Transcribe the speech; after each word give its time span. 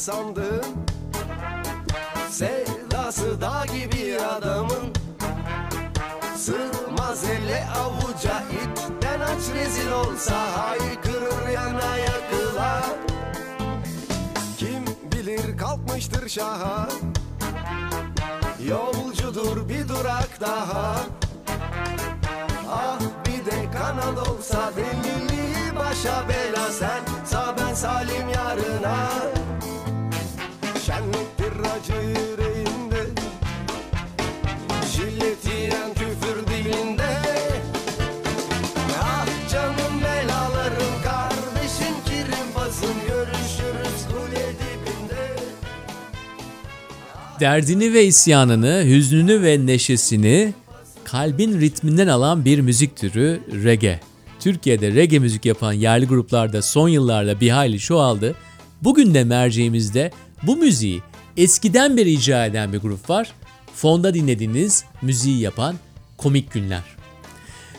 mi 0.00 0.04
sandın? 0.04 0.64
Sevdası 2.30 3.40
dağ 3.40 3.64
gibi 3.66 4.20
adamın. 4.20 4.92
Sığmaz 6.36 7.24
ele 7.24 7.66
avuca 7.80 8.42
ipten 8.42 9.20
aç 9.20 9.54
rezil 9.54 9.90
olsa 9.92 10.36
Haykırır 10.58 11.48
yana 11.48 11.96
yakıla. 11.96 12.82
Kim 14.58 14.84
bilir 15.12 15.58
kalkmıştır 15.58 16.28
şaha. 16.28 16.88
Yolcudur 18.68 19.68
bir 19.68 19.88
durak 19.88 20.40
daha. 20.40 20.96
Ah 22.72 23.00
bir 23.26 23.50
de 23.50 23.70
kanal 23.78 24.16
olsa 24.26 24.70
deliliği 24.76 25.76
başa 25.76 26.28
bela 26.28 26.70
sen 26.70 27.00
Sağ 27.24 27.54
ben 27.58 27.74
salim 27.74 28.28
yarına 28.28 29.39
Şenliktir 30.90 31.60
acı 31.60 32.06
yüreğinde 32.08 33.02
Jillet 34.92 35.44
yiyen 35.46 35.94
küfür 35.94 36.46
dilinde 36.46 37.08
Ah 39.02 39.26
canım 39.52 40.00
belalarım 40.04 40.94
kardeşim 41.04 41.94
kirim 42.06 42.54
basın 42.56 42.94
Görüşürüz 43.08 44.06
kule 44.08 44.46
dibinde 44.48 45.36
Derdini 47.40 47.94
ve 47.94 48.04
isyanını, 48.04 48.84
hüznünü 48.86 49.42
ve 49.42 49.66
neşesini 49.66 50.54
kalbin 51.04 51.60
ritminden 51.60 52.08
alan 52.08 52.44
bir 52.44 52.60
müzik 52.60 52.96
türü 52.96 53.40
reggae. 53.64 54.00
Türkiye'de 54.40 54.94
reggae 54.94 55.18
müzik 55.18 55.44
yapan 55.44 55.72
yerli 55.72 56.06
gruplarda 56.06 56.62
son 56.62 56.88
yıllarda 56.88 57.40
bir 57.40 57.50
hayli 57.50 57.78
çoğaldı. 57.78 58.36
Bugün 58.82 59.14
de 59.14 59.24
merceğimizde 59.24 60.10
bu 60.42 60.56
müziği 60.56 61.02
eskiden 61.36 61.96
beri 61.96 62.10
icra 62.12 62.46
eden 62.46 62.72
bir 62.72 62.78
grup 62.78 63.10
var. 63.10 63.32
Fonda 63.74 64.14
dinlediğiniz 64.14 64.84
müziği 65.02 65.40
yapan 65.40 65.76
Komik 66.16 66.52
Günler. 66.52 66.82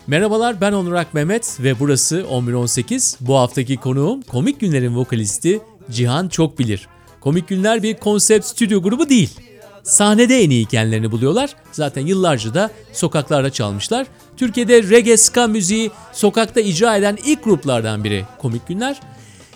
Merhabalar 0.07 0.61
ben 0.61 0.71
Onurak 0.71 1.13
Mehmet 1.13 1.57
ve 1.59 1.79
burası 1.79 2.25
1118. 2.31 3.17
Bu 3.21 3.37
haftaki 3.37 3.77
konuğum 3.77 4.21
Komik 4.21 4.59
Günler'in 4.59 4.95
vokalisti 4.95 5.61
Cihan 5.91 6.27
Çokbilir. 6.27 6.87
Komik 7.19 7.47
Günler 7.47 7.83
bir 7.83 7.97
konsept 7.97 8.45
stüdyo 8.45 8.81
grubu 8.81 9.09
değil. 9.09 9.39
Sahnede 9.83 10.43
en 10.43 10.49
iyi 10.49 10.65
kendilerini 10.65 11.11
buluyorlar. 11.11 11.55
Zaten 11.71 12.05
yıllarca 12.05 12.53
da 12.53 12.71
sokaklarda 12.93 13.49
çalmışlar. 13.49 14.07
Türkiye'de 14.37 14.83
reggae 14.83 15.17
ska 15.17 15.47
müziği 15.47 15.91
sokakta 16.13 16.61
icra 16.61 16.97
eden 16.97 17.17
ilk 17.25 17.43
gruplardan 17.43 18.03
biri 18.03 18.25
Komik 18.39 18.67
Günler. 18.67 18.99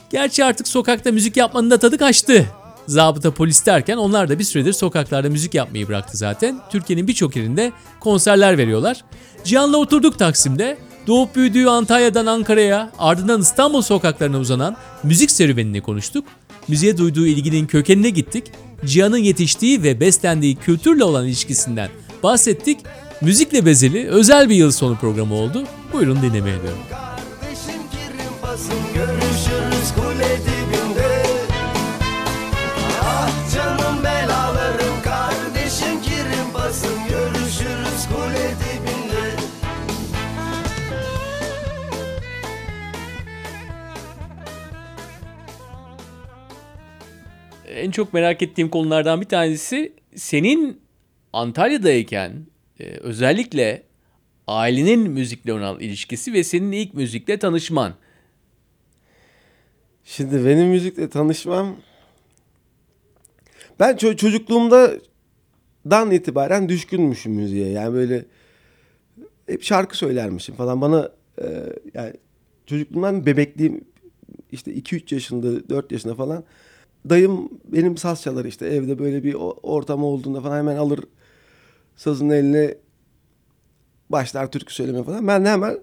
Gerçi 0.09 0.45
artık 0.45 0.67
sokakta 0.67 1.11
müzik 1.11 1.37
yapmanın 1.37 1.71
da 1.71 1.77
tadı 1.77 1.97
kaçtı. 1.97 2.45
Zabıta 2.87 3.31
polis 3.31 3.65
derken 3.65 3.97
onlar 3.97 4.29
da 4.29 4.39
bir 4.39 4.43
süredir 4.43 4.73
sokaklarda 4.73 5.29
müzik 5.29 5.53
yapmayı 5.53 5.87
bıraktı 5.87 6.17
zaten. 6.17 6.59
Türkiye'nin 6.71 7.07
birçok 7.07 7.35
yerinde 7.35 7.71
konserler 7.99 8.57
veriyorlar. 8.57 9.03
Cihan'la 9.43 9.77
oturduk 9.77 10.19
Taksim'de. 10.19 10.77
Doğup 11.07 11.35
büyüdüğü 11.35 11.65
Antalya'dan 11.65 12.25
Ankara'ya 12.25 12.91
ardından 12.99 13.41
İstanbul 13.41 13.81
sokaklarına 13.81 14.39
uzanan 14.39 14.77
müzik 15.03 15.31
serüvenini 15.31 15.81
konuştuk. 15.81 16.25
Müziğe 16.67 16.97
duyduğu 16.97 17.27
ilginin 17.27 17.67
kökenine 17.67 18.09
gittik. 18.09 18.51
Cihan'ın 18.85 19.17
yetiştiği 19.17 19.83
ve 19.83 19.99
beslendiği 19.99 20.55
kültürle 20.55 21.03
olan 21.03 21.25
ilişkisinden 21.25 21.89
bahsettik. 22.23 22.79
Müzikle 23.21 23.65
bezeli 23.65 24.07
özel 24.07 24.49
bir 24.49 24.55
yıl 24.55 24.71
sonu 24.71 24.97
programı 24.97 25.35
oldu. 25.35 25.63
Buyurun 25.93 26.21
dinlemeye 26.21 26.61
diyorum. 26.61 26.79
Kardeşim 26.89 27.81
kirim 27.91 28.31
basın 28.43 28.75
Görüşürüz 28.93 29.34
En 47.85 47.91
çok 47.91 48.13
merak 48.13 48.41
ettiğim 48.41 48.69
konulardan 48.69 49.21
bir 49.21 49.25
tanesi 49.25 49.93
senin 50.15 50.81
Antalya'dayken 51.33 52.45
e, 52.79 52.83
özellikle 52.83 53.83
ailenin 54.47 55.11
müzikle 55.11 55.53
olan 55.53 55.79
ilişkisi 55.79 56.33
ve 56.33 56.43
senin 56.43 56.71
ilk 56.71 56.93
müzikle 56.93 57.39
tanışman. 57.39 57.93
Şimdi 60.03 60.45
benim 60.45 60.67
müzikle 60.67 61.09
tanışmam 61.09 61.75
ben 63.79 63.95
ço- 63.95 64.17
çocukluğumda 64.17 64.91
dan 65.89 66.11
itibaren 66.11 66.69
düşkünmüşüm 66.69 67.33
müziğe. 67.33 67.69
Yani 67.69 67.93
böyle 67.93 68.25
hep 69.47 69.63
şarkı 69.63 69.97
söylermişim 69.97 70.55
falan. 70.55 70.81
Bana 70.81 71.11
e, 71.41 71.45
yani 71.93 72.13
çocukluğumdan 72.65 73.25
bebekliğim 73.25 73.83
işte 74.51 74.71
2-3 74.73 75.13
yaşında 75.13 75.69
4 75.69 75.91
yaşında 75.91 76.15
falan 76.15 76.43
dayım 77.09 77.49
benim 77.65 77.97
saz 77.97 78.21
çalar 78.21 78.45
işte 78.45 78.67
evde 78.67 78.99
böyle 78.99 79.23
bir 79.23 79.35
ortam 79.63 80.03
olduğunda 80.03 80.41
falan 80.41 80.57
hemen 80.57 80.75
alır 80.75 80.99
sazın 81.95 82.29
eline 82.29 82.77
başlar 84.09 84.51
türkü 84.51 84.73
söyleme 84.73 85.03
falan. 85.03 85.27
Ben 85.27 85.45
de 85.45 85.49
hemen 85.49 85.79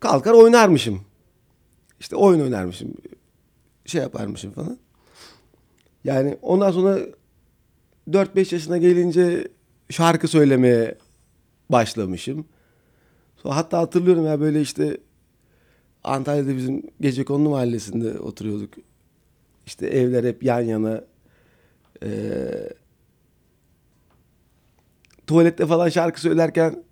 kalkar 0.00 0.32
oynarmışım. 0.32 1.00
İşte 2.00 2.16
oyun 2.16 2.40
oynarmışım 2.40 2.94
şey 3.86 4.02
yaparmışım 4.02 4.52
falan. 4.52 4.78
Yani 6.04 6.38
ondan 6.42 6.70
sonra 6.70 6.98
4-5 8.10 8.54
yaşına 8.54 8.78
gelince 8.78 9.48
şarkı 9.90 10.28
söylemeye 10.28 10.98
başlamışım. 11.70 12.46
Sonra 13.36 13.56
hatta 13.56 13.78
hatırlıyorum 13.78 14.26
ya 14.26 14.40
böyle 14.40 14.60
işte 14.60 14.98
Antalya'da 16.04 16.56
bizim 16.56 16.82
Gecekondu 17.00 17.50
mahallesinde 17.50 18.18
oturuyorduk. 18.18 18.74
İşte 19.68 19.86
evler 19.86 20.24
hep 20.24 20.42
yan 20.42 20.60
yana. 20.60 21.04
Ee, 22.02 22.08
tuvalette 25.26 25.66
falan 25.66 25.88
şarkı 25.88 26.20
söylerken 26.20 26.84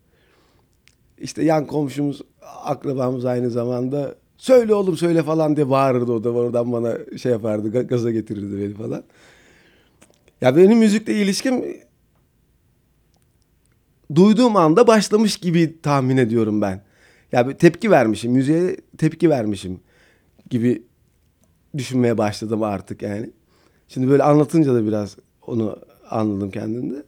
işte 1.18 1.44
yan 1.44 1.66
komşumuz 1.66 2.22
akrabamız 2.64 3.24
aynı 3.24 3.50
zamanda 3.50 4.14
söyle 4.38 4.74
oğlum 4.74 4.96
söyle 4.96 5.22
falan 5.22 5.56
diye 5.56 5.70
bağırırdı 5.70 6.12
o 6.12 6.24
da 6.24 6.30
oradan 6.30 6.72
bana 6.72 7.18
şey 7.18 7.32
yapardı 7.32 7.68
ga- 7.68 7.86
gaza 7.86 8.10
getirirdi 8.10 8.58
beni 8.60 8.74
falan. 8.74 9.02
Ya 10.40 10.56
benim 10.56 10.78
müzikle 10.78 11.14
ilişkim 11.14 11.64
duyduğum 14.14 14.56
anda 14.56 14.86
başlamış 14.86 15.36
gibi 15.36 15.80
tahmin 15.82 16.16
ediyorum 16.16 16.60
ben. 16.60 16.84
Ya 17.32 17.48
bir 17.48 17.54
tepki 17.54 17.90
vermişim, 17.90 18.32
müziğe 18.32 18.76
tepki 18.98 19.30
vermişim 19.30 19.80
gibi 20.50 20.82
düşünmeye 21.78 22.18
başladım 22.18 22.62
artık 22.62 23.02
yani. 23.02 23.30
Şimdi 23.88 24.10
böyle 24.10 24.22
anlatınca 24.22 24.74
da 24.74 24.86
biraz 24.86 25.16
onu 25.46 25.76
anladım 26.10 26.50
kendimde. 26.50 27.02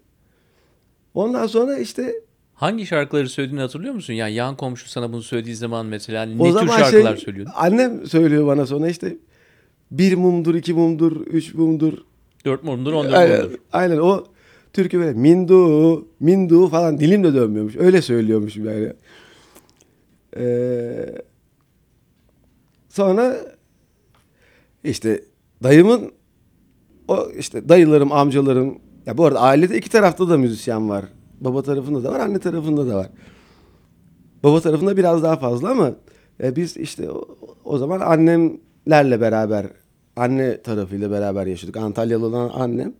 Ondan 1.14 1.46
sonra 1.46 1.78
işte 1.78 2.14
Hangi 2.54 2.86
şarkıları 2.86 3.28
söylediğini 3.28 3.60
hatırlıyor 3.60 3.94
musun? 3.94 4.12
Yani 4.12 4.32
yan 4.32 4.56
komşu 4.56 4.88
sana 4.88 5.12
bunu 5.12 5.22
söylediği 5.22 5.56
zaman 5.56 5.86
mesela 5.86 6.22
ne 6.22 6.42
o 6.42 6.46
tür 6.46 6.52
zaman 6.52 6.78
şarkılar 6.78 7.16
şey, 7.16 7.24
söylüyordun? 7.24 7.52
Annem 7.56 8.06
söylüyor 8.06 8.46
bana 8.46 8.66
sonra 8.66 8.88
işte 8.88 9.16
bir 9.90 10.14
mumdur, 10.14 10.54
iki 10.54 10.74
mumdur, 10.74 11.26
üç 11.26 11.54
mumdur. 11.54 11.92
Dört 12.44 12.64
mumdur, 12.64 12.92
on 12.92 13.04
dört 13.04 13.14
Aynen, 13.14 13.42
mumdur. 13.42 13.58
aynen 13.72 13.98
o 13.98 14.24
türkü 14.72 14.98
böyle 14.98 15.12
mindu, 15.12 16.06
mindu 16.20 16.68
falan 16.68 16.98
dilim 16.98 17.24
de 17.24 17.34
dönmüyormuş. 17.34 17.76
Öyle 17.76 18.02
söylüyormuşum 18.02 18.64
yani. 18.64 18.92
Ee, 20.36 21.14
sonra 22.88 23.36
işte 24.84 25.24
dayımın 25.62 26.12
o 27.08 27.28
işte 27.38 27.68
dayılarım, 27.68 28.12
amcalarım 28.12 28.78
ya 29.06 29.18
bu 29.18 29.24
arada 29.24 29.40
ailede 29.40 29.78
iki 29.78 29.90
tarafta 29.90 30.28
da 30.28 30.38
müzisyen 30.38 30.88
var. 30.88 31.04
Baba 31.40 31.62
tarafında 31.62 32.04
da 32.04 32.12
var, 32.12 32.20
anne 32.20 32.38
tarafında 32.38 32.88
da 32.88 32.96
var. 32.96 33.10
Baba 34.42 34.60
tarafında 34.60 34.96
biraz 34.96 35.22
daha 35.22 35.36
fazla 35.36 35.70
ama 35.70 35.92
e, 36.42 36.56
biz 36.56 36.76
işte 36.76 37.10
o, 37.10 37.38
o 37.64 37.78
zaman 37.78 38.00
annemlerle 38.00 39.20
beraber 39.20 39.66
anne 40.16 40.62
tarafıyla 40.62 41.10
beraber 41.10 41.46
yaşadık. 41.46 41.76
Antalyalı 41.76 42.26
olan 42.26 42.50
annem. 42.54 42.94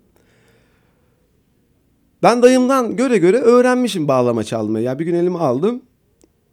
Ben 2.23 2.43
dayımdan 2.43 2.97
göre 2.97 3.19
göre 3.19 3.37
öğrenmişim 3.37 4.09
bağlama 4.09 4.45
çalmayı. 4.45 4.85
Ya 4.85 4.99
bir 4.99 5.05
gün 5.05 5.15
elime 5.15 5.39
aldım 5.39 5.83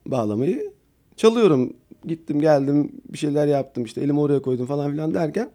bağlamayı. 0.05 0.74
Çalıyorum. 1.17 1.73
Gittim 2.05 2.41
geldim 2.41 2.91
bir 3.09 3.17
şeyler 3.17 3.47
yaptım 3.47 3.83
işte 3.83 4.01
elimi 4.01 4.19
oraya 4.19 4.41
koydum 4.41 4.65
falan 4.65 4.91
filan 4.91 5.13
derken 5.13 5.49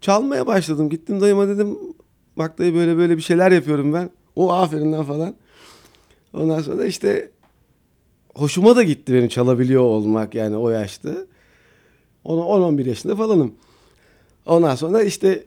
çalmaya 0.00 0.46
başladım. 0.46 0.90
Gittim 0.90 1.20
dayıma 1.20 1.48
dedim 1.48 1.78
bak 2.36 2.58
dayı 2.58 2.74
böyle 2.74 2.96
böyle 2.96 3.16
bir 3.16 3.22
şeyler 3.22 3.52
yapıyorum 3.52 3.92
ben. 3.92 4.10
O 4.36 4.52
aferinden 4.52 5.04
falan. 5.04 5.34
Ondan 6.32 6.60
sonra 6.60 6.84
işte 6.84 7.30
hoşuma 8.34 8.76
da 8.76 8.82
gitti 8.82 9.14
benim 9.14 9.28
çalabiliyor 9.28 9.82
olmak 9.82 10.34
yani 10.34 10.56
o 10.56 10.70
yaşta. 10.70 11.10
10-11 12.24 12.88
yaşında 12.88 13.16
falanım. 13.16 13.54
Ondan 14.46 14.74
sonra 14.74 15.02
işte 15.02 15.44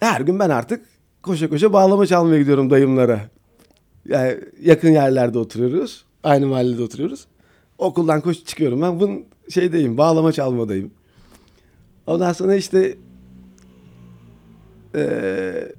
her 0.00 0.20
gün 0.20 0.38
ben 0.38 0.50
artık 0.50 0.86
koşa 1.22 1.48
koşa 1.48 1.72
bağlama 1.72 2.06
çalmaya 2.06 2.38
gidiyorum 2.38 2.70
dayımlara. 2.70 3.20
Yani 4.08 4.36
yakın 4.62 4.90
yerlerde 4.90 5.38
oturuyoruz. 5.38 6.04
Aynı 6.22 6.46
mahallede 6.46 6.82
oturuyoruz. 6.82 7.26
Okuldan 7.78 8.20
koş 8.20 8.44
çıkıyorum 8.44 8.82
ben 8.82 9.00
bunun 9.00 9.24
şeydeyim 9.50 9.98
bağlama 9.98 10.32
çalmadayım. 10.32 10.90
Ondan 12.06 12.32
sonra 12.32 12.54
işte 12.54 12.98
eee 14.94 15.72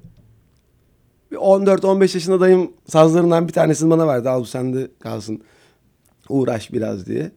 14-15 1.32 2.00
yaşında 2.16 2.40
dayım 2.40 2.72
sazlarından 2.88 3.48
bir 3.48 3.52
tanesini 3.52 3.90
bana 3.90 4.06
verdi. 4.06 4.28
Al 4.28 4.40
bu 4.40 4.44
sende 4.46 4.88
kalsın. 5.00 5.42
Uğraş 6.28 6.72
biraz 6.72 7.06
diye. 7.06 7.30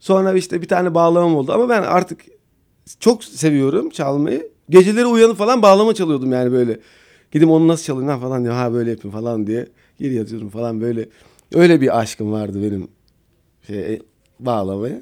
Sonra 0.00 0.32
işte 0.32 0.62
bir 0.62 0.68
tane 0.68 0.94
bağlamam 0.94 1.36
oldu 1.36 1.52
ama 1.52 1.68
ben 1.68 1.82
artık 1.82 2.20
çok 3.00 3.24
seviyorum 3.24 3.90
çalmayı. 3.90 4.50
Geceleri 4.70 5.06
uyanıp 5.06 5.36
falan 5.36 5.62
bağlama 5.62 5.94
çalıyordum 5.94 6.32
yani 6.32 6.52
böyle. 6.52 6.80
Gidip 7.32 7.48
onu 7.50 7.68
nasıl 7.68 7.84
çalayım 7.84 8.08
lan 8.08 8.20
falan 8.20 8.44
diyor. 8.44 8.54
Ha 8.54 8.72
böyle 8.72 8.90
yapayım 8.90 9.16
falan 9.16 9.46
diye. 9.46 9.66
Geri 9.98 10.14
yatıyorum 10.14 10.48
falan 10.48 10.80
böyle. 10.80 11.08
Öyle 11.54 11.80
bir 11.80 11.98
aşkım 11.98 12.32
vardı 12.32 12.62
benim 12.62 12.88
şey, 13.66 14.02
bağlamaya. 14.40 15.00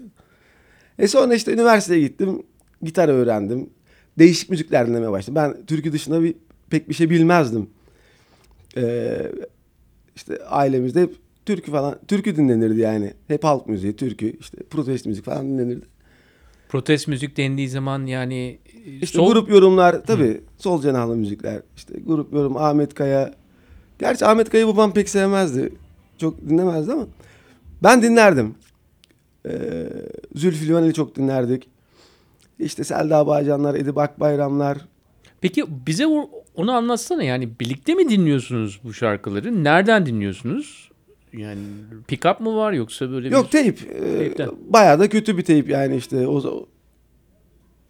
E 0.99 1.09
sonra 1.09 1.35
işte 1.35 1.53
üniversiteye 1.53 2.01
gittim. 2.01 2.43
Gitar 2.83 3.09
öğrendim. 3.09 3.71
Değişik 4.19 4.51
müzikler 4.51 4.87
dinlemeye 4.87 5.11
başladım. 5.13 5.35
Ben 5.35 5.67
türkü 5.67 5.93
dışında 5.93 6.23
bir 6.23 6.35
pek 6.71 6.89
bir 6.89 6.95
şey 6.95 7.11
bilmezdim. 7.11 7.71
Ee, 8.77 9.33
işte 10.17 10.39
ailemizde 10.45 11.03
hep 11.03 11.15
türkü 11.47 11.71
falan, 11.71 11.99
türkü 12.09 12.37
dinlenirdi 12.37 12.81
yani. 12.81 13.13
Hep 13.29 13.45
halk 13.45 13.67
müziği, 13.69 13.97
türkü, 13.97 14.37
işte 14.41 14.59
protest 14.71 15.07
müzik 15.07 15.25
falan 15.25 15.47
dinlenirdi. 15.49 15.87
Protest 16.69 17.09
müzik 17.09 17.37
dendiği 17.37 17.69
zaman 17.69 18.07
yani 18.07 18.59
İşte 19.03 19.19
sol- 19.19 19.33
grup 19.33 19.51
yorumlar 19.51 20.05
tabii 20.07 20.41
sol 20.59 20.83
cenahlı 20.83 21.17
müzikler. 21.17 21.63
İşte 21.77 21.95
grup 22.07 22.33
yorum 22.33 22.57
Ahmet 22.57 22.95
Kaya. 22.95 23.35
Gerçi 23.99 24.27
Ahmet 24.27 24.51
Kaya'yı 24.51 24.67
babam 24.69 24.95
pek 24.95 25.09
sevmezdi. 25.09 25.73
Çok 26.19 26.49
dinlemezdi 26.49 26.93
ama 26.93 27.07
ben 27.85 28.03
dinlerdim. 28.03 28.55
Ee, 29.49 29.87
Zülfü 30.35 30.69
Livaneli 30.69 30.95
çok 30.95 31.17
dinlerdik. 31.17 31.69
İşte 32.59 32.85
Selda 32.85 33.27
Bağcanlar, 33.27 33.75
Edip 33.75 33.99
Akbayramlar. 33.99 34.79
Peki 35.41 35.65
bize 35.87 36.07
onu 36.55 36.73
anlatsana 36.73 37.23
yani 37.23 37.49
birlikte 37.61 37.95
mi 37.95 38.09
dinliyorsunuz 38.09 38.81
bu 38.85 38.93
şarkıları? 38.93 39.65
Nereden 39.65 40.07
dinliyorsunuz? 40.07 40.91
Yani 41.33 41.61
pick 42.09 42.25
up 42.27 42.41
mı 42.41 42.57
var 42.57 42.73
yoksa 42.73 43.11
böyle 43.11 43.29
Yok 43.29 43.45
bir... 43.45 43.51
teyip. 43.51 43.79
Ee, 43.95 44.19
Teypten. 44.19 44.51
bayağı 44.69 44.99
da 45.01 45.09
kötü 45.09 45.39
bir 45.39 45.43
teyip 45.45 45.69
yani 45.69 45.97
işte. 45.97 46.29
O, 46.29 46.67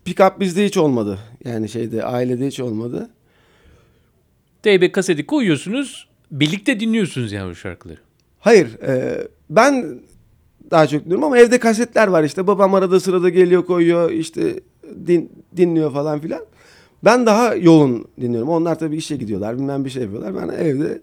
pick 0.04 0.20
up 0.20 0.40
bizde 0.40 0.64
hiç 0.66 0.76
olmadı. 0.76 1.18
Yani 1.44 1.68
şeyde 1.68 2.04
ailede 2.04 2.46
hiç 2.46 2.60
olmadı. 2.60 3.10
Teybe 4.62 4.92
kaseti 4.92 5.26
koyuyorsunuz 5.26 6.08
birlikte 6.30 6.80
dinliyorsunuz 6.80 7.32
yani 7.32 7.50
bu 7.50 7.54
şarkıları. 7.54 7.98
Hayır. 8.40 8.82
e, 8.82 9.28
ben 9.50 10.00
daha 10.70 10.86
çok 10.86 11.04
dinliyorum 11.04 11.24
ama 11.24 11.38
evde 11.38 11.58
kasetler 11.58 12.08
var 12.08 12.24
işte. 12.24 12.46
Babam 12.46 12.74
arada 12.74 13.00
sırada 13.00 13.28
geliyor 13.28 13.66
koyuyor 13.66 14.10
işte 14.10 14.60
din, 15.06 15.32
dinliyor 15.56 15.92
falan 15.92 16.20
filan. 16.20 16.44
Ben 17.04 17.26
daha 17.26 17.54
yoğun 17.54 18.08
dinliyorum. 18.20 18.48
Onlar 18.48 18.78
tabii 18.78 18.96
işe 18.96 19.16
gidiyorlar 19.16 19.56
bilmem 19.56 19.84
bir 19.84 19.90
şey 19.90 20.02
yapıyorlar. 20.02 20.34
Ben 20.36 20.54
evde 20.54 21.02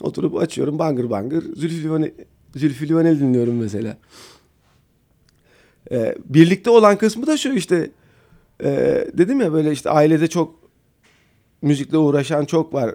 oturup 0.00 0.36
açıyorum 0.36 0.78
bangır 0.78 1.10
bangır. 1.10 1.54
Zülfü 1.56 1.82
Livaneli, 1.82 2.14
Zülfü 2.56 2.88
Livaneli 2.88 3.20
dinliyorum 3.20 3.56
mesela. 3.56 3.96
E, 5.90 6.14
birlikte 6.24 6.70
olan 6.70 6.98
kısmı 6.98 7.26
da 7.26 7.36
şu 7.36 7.52
işte. 7.52 7.90
e, 8.64 8.70
dedim 9.14 9.40
ya 9.40 9.52
böyle 9.52 9.72
işte 9.72 9.90
ailede 9.90 10.26
çok 10.26 10.54
müzikle 11.62 11.98
uğraşan 11.98 12.44
çok 12.44 12.74
var 12.74 12.94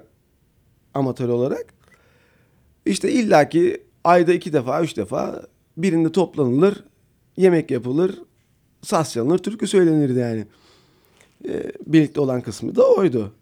amatör 0.93 1.29
olarak. 1.29 1.65
İşte 2.85 3.11
illaki 3.11 3.86
ayda 4.07 4.33
iki 4.33 4.53
defa, 4.53 4.81
üç 4.81 4.97
defa 4.97 5.43
birinde 5.77 6.11
toplanılır, 6.11 6.83
yemek 7.37 7.71
yapılır, 7.71 8.21
saz 8.81 9.13
çalınır, 9.13 9.37
türkü 9.37 9.67
söylenirdi 9.67 10.19
yani. 10.19 10.45
Ee, 11.47 11.71
birlikte 11.87 12.21
olan 12.21 12.41
kısmı 12.41 12.75
da 12.75 12.93
oydu. 12.93 13.33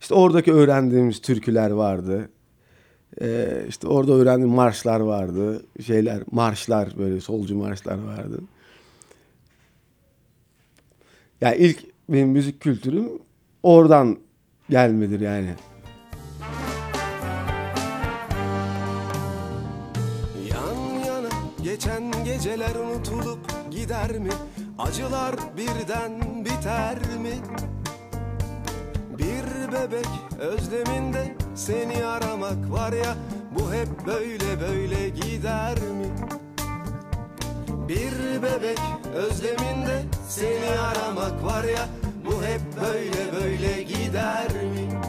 İşte 0.00 0.14
oradaki 0.14 0.52
öğrendiğimiz 0.52 1.20
türküler 1.20 1.70
vardı. 1.70 2.30
Ee, 3.20 3.64
işte 3.68 3.88
orada 3.88 4.12
öğrendiğim 4.12 4.54
marşlar 4.54 5.00
vardı. 5.00 5.66
Şeyler, 5.86 6.22
marşlar 6.30 6.98
böyle 6.98 7.20
solcu 7.20 7.56
marşlar 7.56 7.98
vardı. 7.98 8.40
Yani 11.40 11.56
ilk 11.56 11.84
benim 12.08 12.28
müzik 12.28 12.60
kültürüm 12.60 13.08
oradan 13.62 14.18
gelmedir 14.70 15.20
yani. 15.20 15.54
Geceler 22.42 22.74
unutulup 22.74 23.38
gider 23.70 24.18
mi? 24.18 24.30
Acılar 24.78 25.34
birden 25.56 26.44
biter 26.44 26.98
mi? 26.98 27.34
Bir 29.18 29.72
bebek 29.72 30.08
özleminde 30.38 31.36
seni 31.54 32.04
aramak 32.04 32.70
var 32.70 32.92
ya 32.92 33.14
Bu 33.58 33.74
hep 33.74 34.06
böyle 34.06 34.60
böyle 34.60 35.08
gider 35.08 35.78
mi? 35.78 36.06
Bir 37.88 38.42
bebek 38.42 38.78
özleminde 39.14 40.02
seni 40.28 40.78
aramak 40.80 41.44
var 41.44 41.64
ya 41.64 41.88
Bu 42.26 42.44
hep 42.44 42.60
böyle 42.82 43.32
böyle 43.42 43.82
gider 43.82 44.52
mi? 44.52 45.00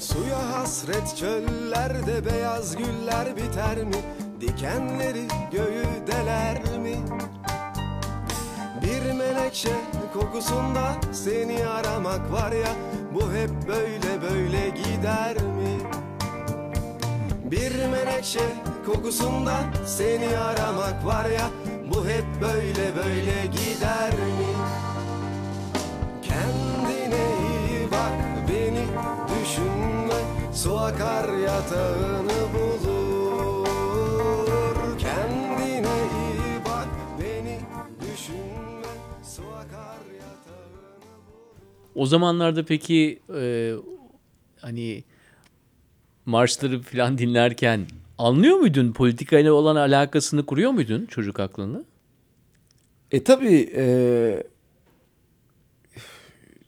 Suya 0.00 0.52
hasret 0.52 1.16
çöllerde 1.16 2.24
beyaz 2.24 2.76
güller 2.76 3.36
biter 3.36 3.84
mi? 3.84 4.15
Dikenleri 4.40 5.28
göğü 5.52 5.86
deler 6.06 6.78
mi? 6.78 6.96
Bir 8.82 9.12
menekşe 9.12 9.76
kokusunda 10.14 10.92
seni 11.12 11.66
aramak 11.66 12.32
var 12.32 12.52
ya 12.52 12.68
Bu 13.14 13.32
hep 13.32 13.50
böyle 13.68 14.22
böyle 14.22 14.68
gider 14.68 15.36
mi? 15.36 15.78
Bir 17.44 17.86
menekşe 17.86 18.46
kokusunda 18.86 19.54
seni 19.86 20.38
aramak 20.38 21.06
var 21.06 21.24
ya 21.24 21.50
Bu 21.94 22.08
hep 22.08 22.24
böyle 22.40 22.96
böyle 22.96 23.46
gider 23.46 24.12
mi? 24.12 24.52
Kendine 26.22 27.26
iyi 27.48 27.90
bak 27.90 28.12
beni 28.48 28.86
düşünme 29.28 30.20
Su 30.52 30.78
akar 30.78 31.28
yatağını 31.38 32.25
O 41.96 42.06
zamanlarda 42.06 42.64
peki 42.64 43.18
e, 43.34 43.72
hani 44.60 45.04
marşları 46.26 46.80
falan 46.82 47.18
dinlerken 47.18 47.86
anlıyor 48.18 48.56
muydun? 48.56 48.92
Politikayla 48.92 49.52
olan 49.52 49.76
alakasını 49.76 50.46
kuruyor 50.46 50.70
muydun 50.70 51.06
çocuk 51.06 51.40
aklını? 51.40 51.84
E 53.12 53.24
tabii 53.24 53.70
e, 53.76 53.86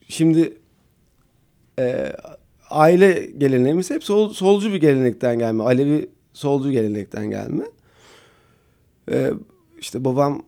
şimdi 0.07 0.57
e, 1.79 2.13
aile 2.69 3.31
geleneğimiz 3.37 3.89
hep 3.89 4.03
sol, 4.03 4.33
solcu 4.33 4.73
bir 4.73 4.81
gelenekten 4.81 5.39
gelme. 5.39 5.63
Alevi 5.63 6.09
solcu 6.33 6.71
gelenekten 6.71 7.29
gelme. 7.29 7.65
E, 9.11 9.31
işte 9.79 10.05
babam 10.05 10.43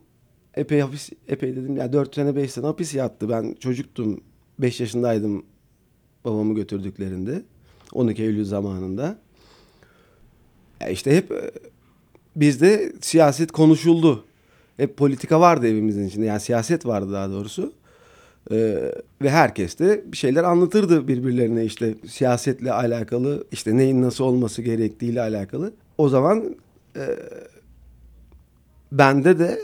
epey 0.54 0.80
hapis, 0.80 1.10
epey 1.28 1.56
dedim 1.56 1.76
ya 1.76 1.92
4 1.92 2.14
sene 2.14 2.36
5 2.36 2.50
sene 2.50 2.66
hapis 2.66 2.94
yattı. 2.94 3.28
Ben 3.28 3.54
çocuktum. 3.54 4.20
5 4.62 4.80
yaşındaydım 4.80 5.44
babamı 6.24 6.54
götürdüklerinde. 6.54 7.42
12 7.92 8.22
Eylül 8.22 8.44
zamanında. 8.44 9.18
Ya 10.80 10.88
işte 10.88 11.16
hep 11.16 11.32
e, 11.32 11.50
bizde 12.36 12.92
siyaset 13.00 13.52
konuşuldu. 13.52 14.24
Hep 14.76 14.96
politika 14.96 15.40
vardı 15.40 15.68
evimizin 15.68 16.08
içinde. 16.08 16.26
Yani 16.26 16.40
siyaset 16.40 16.86
vardı 16.86 17.12
daha 17.12 17.30
doğrusu. 17.30 17.72
Ee, 18.50 18.92
ve 19.22 19.30
herkes 19.30 19.78
de 19.78 20.04
bir 20.12 20.16
şeyler 20.16 20.44
anlatırdı 20.44 21.08
birbirlerine 21.08 21.64
işte 21.64 21.94
siyasetle 22.08 22.72
alakalı 22.72 23.44
işte 23.52 23.76
neyin 23.76 24.02
nasıl 24.02 24.24
olması 24.24 24.62
gerektiğiyle 24.62 25.20
alakalı. 25.20 25.72
O 25.98 26.08
zaman 26.08 26.56
e, 26.96 27.06
bende 28.92 29.38
de 29.38 29.60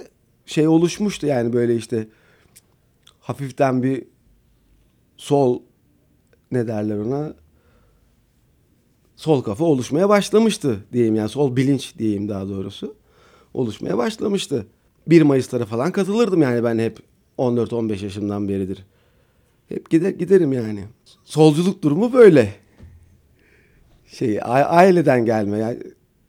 şey 0.46 0.68
oluşmuştu 0.68 1.26
yani 1.26 1.52
böyle 1.52 1.76
işte 1.76 2.06
hafiften 3.20 3.82
bir 3.82 4.04
sol 5.18 5.62
ne 6.52 6.66
derler 6.66 6.98
ona 6.98 7.34
sol 9.16 9.42
kafa 9.42 9.64
oluşmaya 9.64 10.08
başlamıştı 10.08 10.84
diyeyim 10.92 11.14
yani 11.14 11.28
sol 11.28 11.56
bilinç 11.56 11.98
diyeyim 11.98 12.28
daha 12.28 12.48
doğrusu 12.48 12.94
oluşmaya 13.54 13.98
başlamıştı. 13.98 14.66
1 15.06 15.22
Mayıs'lara 15.22 15.64
falan 15.64 15.92
katılırdım 15.92 16.42
yani 16.42 16.64
ben 16.64 16.78
hep 16.78 16.98
14-15 17.38 18.04
yaşımdan 18.04 18.48
beridir. 18.48 18.87
hep 19.68 19.90
gider 19.90 20.10
giderim 20.10 20.52
yani. 20.52 20.84
Solculuk 21.25 21.82
durumu 21.82 22.12
böyle. 22.12 22.54
Şey 24.06 24.38
aileden 24.44 25.25
gelme 25.25 25.58
yani 25.58 25.78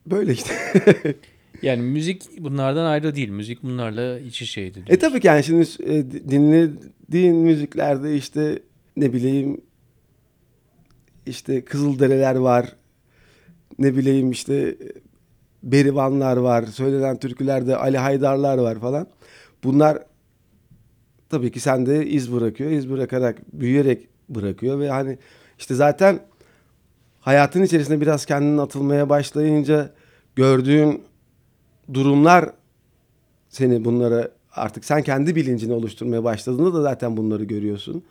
böyle 0.05 0.33
işte. 0.33 0.53
Yani 1.61 1.81
müzik 1.81 2.23
bunlardan 2.43 2.85
ayrı 2.85 3.15
değil. 3.15 3.29
Müzik 3.29 3.63
bunlarla 3.63 4.19
iç 4.19 4.41
içeydi. 4.41 4.83
e 4.87 4.99
tabii 4.99 5.19
ki 5.19 5.27
yani 5.27 5.43
şimdi 5.43 5.67
e, 5.83 6.11
dinlediğin 6.11 7.35
müziklerde 7.35 8.15
işte 8.15 8.59
ne 8.99 9.13
bileyim 9.13 9.61
işte 11.25 11.65
Kızıldereler 11.65 12.35
var. 12.35 12.75
Ne 13.79 13.95
bileyim 13.95 14.31
işte 14.31 14.77
Berivanlar 15.63 16.37
var. 16.37 16.63
Söylenen 16.63 17.19
türkülerde 17.19 17.75
Ali 17.75 17.97
Haydarlar 17.97 18.57
var 18.57 18.79
falan. 18.79 19.07
Bunlar 19.63 19.99
tabii 21.29 21.51
ki 21.51 21.59
sende 21.59 22.07
iz 22.07 22.33
bırakıyor. 22.33 22.71
İz 22.71 22.89
bırakarak 22.89 23.53
büyüyerek 23.53 24.07
bırakıyor 24.29 24.79
ve 24.79 24.89
hani 24.89 25.17
işte 25.57 25.75
zaten 25.75 26.19
hayatın 27.19 27.63
içerisinde 27.63 28.01
biraz 28.01 28.25
kendin 28.25 28.57
atılmaya 28.57 29.09
başlayınca 29.09 29.93
gördüğün 30.35 31.03
durumlar 31.93 32.49
seni 33.49 33.85
bunlara 33.85 34.29
artık 34.51 34.85
sen 34.85 35.03
kendi 35.03 35.35
bilincini 35.35 35.73
oluşturmaya 35.73 36.23
başladığında 36.23 36.73
da 36.73 36.81
zaten 36.81 37.17
bunları 37.17 37.43
görüyorsun. 37.43 38.03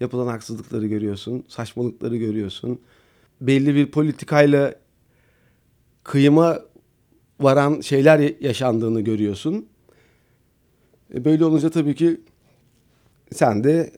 Yapılan 0.00 0.26
haksızlıkları 0.26 0.86
görüyorsun, 0.86 1.44
saçmalıkları 1.48 2.16
görüyorsun. 2.16 2.80
Belli 3.40 3.74
bir 3.74 3.90
politikayla 3.90 4.74
kıyıma 6.04 6.60
varan 7.40 7.80
şeyler 7.80 8.34
yaşandığını 8.40 9.00
görüyorsun. 9.00 9.66
E 11.14 11.24
böyle 11.24 11.44
olunca 11.44 11.70
tabii 11.70 11.94
ki 11.94 12.20
sen 13.32 13.64
de 13.64 13.92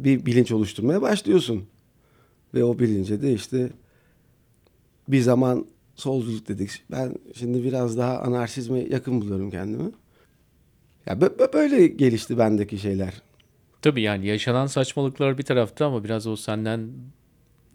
bir 0.00 0.26
bilinç 0.26 0.52
oluşturmaya 0.52 1.02
başlıyorsun. 1.02 1.64
Ve 2.54 2.64
o 2.64 2.78
bilince 2.78 3.22
de 3.22 3.32
işte 3.32 3.70
bir 5.08 5.20
zaman 5.20 5.66
solculuk 5.94 6.48
dedik. 6.48 6.82
Ben 6.90 7.14
şimdi 7.34 7.64
biraz 7.64 7.98
daha 7.98 8.18
anarşizme 8.18 8.78
yakın 8.78 9.20
buluyorum 9.20 9.50
kendimi. 9.50 9.90
Ya 11.06 11.14
bö- 11.14 11.36
bö- 11.36 11.52
böyle 11.52 11.86
gelişti 11.86 12.38
bendeki 12.38 12.78
şeyler. 12.78 13.22
Tabii 13.82 14.02
yani 14.02 14.26
yaşanan 14.26 14.66
saçmalıklar 14.66 15.38
bir 15.38 15.42
tarafta 15.42 15.86
ama 15.86 16.04
biraz 16.04 16.26
o 16.26 16.36
senden 16.36 16.90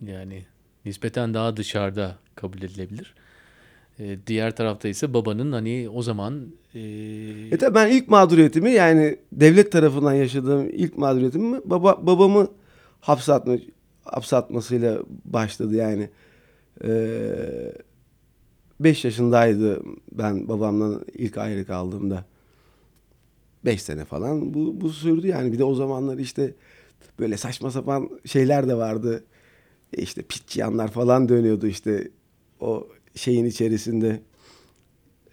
yani 0.06 0.46
nispeten 0.86 1.34
daha 1.34 1.58
dışarıda 1.58 2.16
kabul 2.36 2.58
edilebilir. 2.58 3.16
Ee, 4.00 4.18
diğer 4.28 4.56
tarafta 4.56 4.88
ise 4.88 5.14
babanın 5.14 5.52
hani 5.52 5.90
o 5.94 6.02
zaman 6.02 6.48
e, 6.76 6.80
E 7.52 7.58
tabii 7.58 7.76
ben 7.76 7.88
ilk 7.88 8.10
mağduriyetimi 8.10 8.72
yani 8.72 9.20
devlet 9.32 9.72
tarafından 9.72 10.14
yaşadığım 10.14 10.70
ilk 10.70 10.98
mağduriyetimi 10.98 11.60
baba 11.66 12.08
babamı 12.08 12.48
hapse 13.02 13.34
atma, 13.34 13.58
hapse 14.04 14.36
atmasıyla 14.36 15.00
başladı 15.26 15.76
yani. 15.76 16.10
5 18.80 19.06
yaşındaydı 19.06 19.82
ben 20.12 20.48
babamdan 20.48 21.06
ilk 21.14 21.38
ayrı 21.38 21.66
kaldığımda. 21.66 22.26
5 23.66 23.82
sene 23.82 24.06
falan 24.06 24.54
bu, 24.54 24.82
bu 24.82 24.90
sürdü 24.90 25.28
yani. 25.28 25.52
Bir 25.54 25.60
de 25.60 25.64
o 25.64 25.76
zamanlar 25.76 26.18
işte 26.18 26.54
böyle 27.20 27.38
saçma 27.38 27.72
sapan 27.72 28.10
şeyler 28.26 28.68
de 28.68 28.76
vardı. 28.76 29.24
E 29.94 30.02
işte 30.02 30.22
pitçiyanlar 30.22 30.92
falan 30.92 31.30
dönüyordu 31.30 31.68
işte 31.68 32.12
o 32.60 32.88
şeyin 33.16 33.46
içerisinde. 33.46 34.22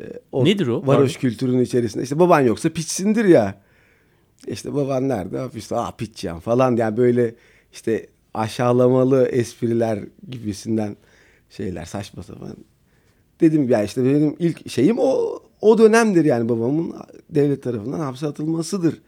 E, 0.01 0.05
o 0.33 0.45
Nedir 0.45 0.67
o? 0.67 0.87
Varoş 0.87 1.17
kültürünün 1.17 1.63
içerisinde. 1.63 2.03
İşte 2.03 2.19
baban 2.19 2.41
yoksa 2.41 2.69
piçsindir 2.69 3.25
ya. 3.25 3.63
İşte 4.47 4.75
baban 4.75 5.09
nerede? 5.09 5.39
Hapiste. 5.39 5.77
Aa 5.77 5.97
piçyan 5.97 6.41
falan 6.41 6.77
yani 6.77 6.97
böyle 6.97 7.35
işte 7.73 8.07
aşağılamalı 8.35 9.27
espriler 9.27 9.99
gibisinden 10.31 10.97
şeyler 11.51 11.85
saçma 11.85 12.23
sapan. 12.23 12.57
Dedim 13.41 13.69
ya 13.69 13.85
işte 13.85 14.05
benim 14.05 14.37
ilk 14.39 14.71
şeyim 14.71 14.97
o 14.99 15.39
o 15.63 15.79
dönemdir 15.79 16.25
yani 16.25 16.49
babamın 16.49 16.95
devlet 17.31 17.63
tarafından 17.63 18.01
hapse 18.01 18.27
atılmasıdır. 18.27 19.03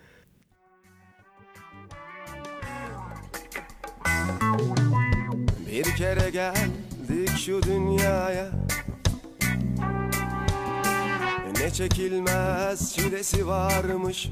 Bir 5.73 5.85
kere 5.85 6.31
geldik 6.31 7.31
şu 7.39 7.63
dünyaya. 7.63 8.51
Ne 11.61 11.71
çekilmez 11.71 12.95
çilesi 12.95 13.47
varmış. 13.47 14.31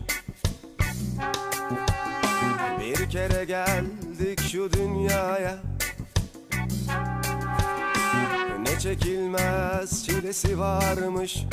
Bir 2.81 3.11
kere 3.11 3.45
geldik 3.45 4.41
şu 4.41 4.73
dünyaya. 4.73 5.59
Ne 8.59 8.79
çekilmez 8.79 10.07
çilesi 10.07 10.59
varmış 10.59 11.47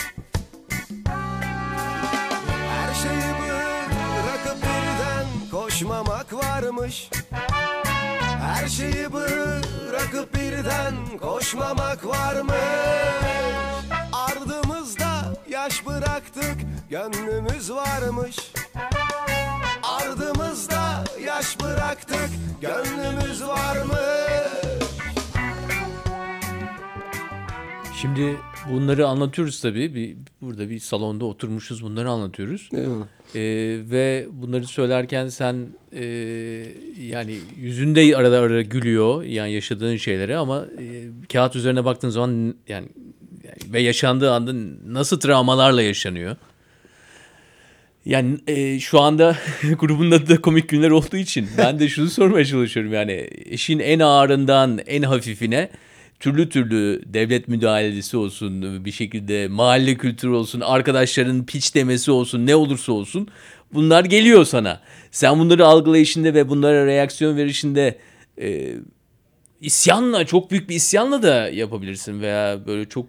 Her 3.00 3.08
şeyi 3.08 3.34
bırakıp 3.42 4.64
birden 4.64 5.26
koşmamak 5.52 6.34
varmış 6.34 7.10
her 8.42 8.68
şeyi 8.68 9.14
bırakıp 9.14 10.34
birden 10.34 10.96
koşmamak 11.22 12.06
var 12.06 12.42
mı? 12.42 12.54
Ardımızda 14.12 15.34
yaş 15.50 15.86
bıraktık 15.86 16.56
gönlümüz 16.90 17.72
varmış 17.72 18.38
Ardımızda 19.84 21.04
yaş 21.26 21.60
bıraktık 21.62 22.30
gönlümüz 22.62 23.48
var 23.48 23.76
mı? 23.76 24.00
şimdi 28.02 28.38
bunları 28.70 29.08
anlatıyoruz 29.08 29.62
tabii. 29.62 29.96
Bir, 29.96 30.16
burada 30.42 30.70
bir 30.70 30.80
salonda 30.80 31.26
oturmuşuz 31.26 31.84
bunları 31.84 32.10
anlatıyoruz. 32.10 32.70
Eyvallah. 32.74 33.06
Ee, 33.36 33.42
ve 33.92 34.28
bunları 34.32 34.66
söylerken 34.66 35.28
sen 35.28 35.68
e, 35.94 36.06
yani 37.02 37.38
yüzünde 37.58 38.18
arada 38.18 38.40
arada 38.40 38.62
gülüyor 38.62 39.24
yani 39.24 39.52
yaşadığın 39.52 39.96
şeylere 39.96 40.38
ama 40.38 40.66
e, 40.80 41.04
kağıt 41.34 41.56
üzerine 41.56 41.86
baktığın 41.86 42.10
zaman 42.10 42.56
yani, 42.68 42.88
yani 43.44 43.74
ve 43.74 43.82
yaşandığı 43.82 44.32
anda 44.32 44.54
nasıl 44.88 45.20
travmalarla 45.20 45.82
yaşanıyor. 45.82 46.36
Yani 48.06 48.38
e, 48.48 48.80
şu 48.80 49.00
anda 49.00 49.38
grubun 49.80 50.12
adı 50.12 50.30
da 50.30 50.42
komik 50.42 50.70
günler 50.70 50.90
olduğu 50.90 51.18
için 51.18 51.48
ben 51.58 51.80
de 51.80 51.88
şunu 51.88 52.10
sormaya 52.10 52.46
çalışıyorum 52.46 52.94
yani 52.94 53.30
işin 53.46 53.80
en 53.80 54.00
ağırından 54.00 54.80
en 54.88 55.02
hafifine 55.02 55.70
türlü 56.20 56.50
türlü 56.50 57.02
devlet 57.06 57.48
müdahalesi 57.48 58.18
olsun 58.18 58.86
bir 58.86 58.92
şekilde 58.92 59.48
mahalle 59.48 59.96
kültürü 59.96 60.32
olsun 60.32 60.62
arkadaşların 60.62 61.46
piç 61.46 61.76
demesi 61.76 62.12
olsun 62.12 62.46
ne 62.46 62.56
olursa 62.56 62.92
olsun 62.92 63.28
bunlar 63.74 64.06
geliyor 64.06 64.46
sana. 64.46 64.82
Sen 65.12 65.40
bunları 65.40 65.66
algılayışında 65.66 66.34
ve 66.34 66.50
bunlara 66.50 66.86
reaksiyon 66.86 67.38
verişinde 67.38 67.98
e, 68.42 68.76
isyanla 69.62 70.26
çok 70.26 70.52
büyük 70.52 70.70
bir 70.70 70.76
isyanla 70.76 71.24
da 71.24 71.50
yapabilirsin 71.50 72.22
veya 72.22 72.68
böyle 72.68 72.90
çok 72.90 73.06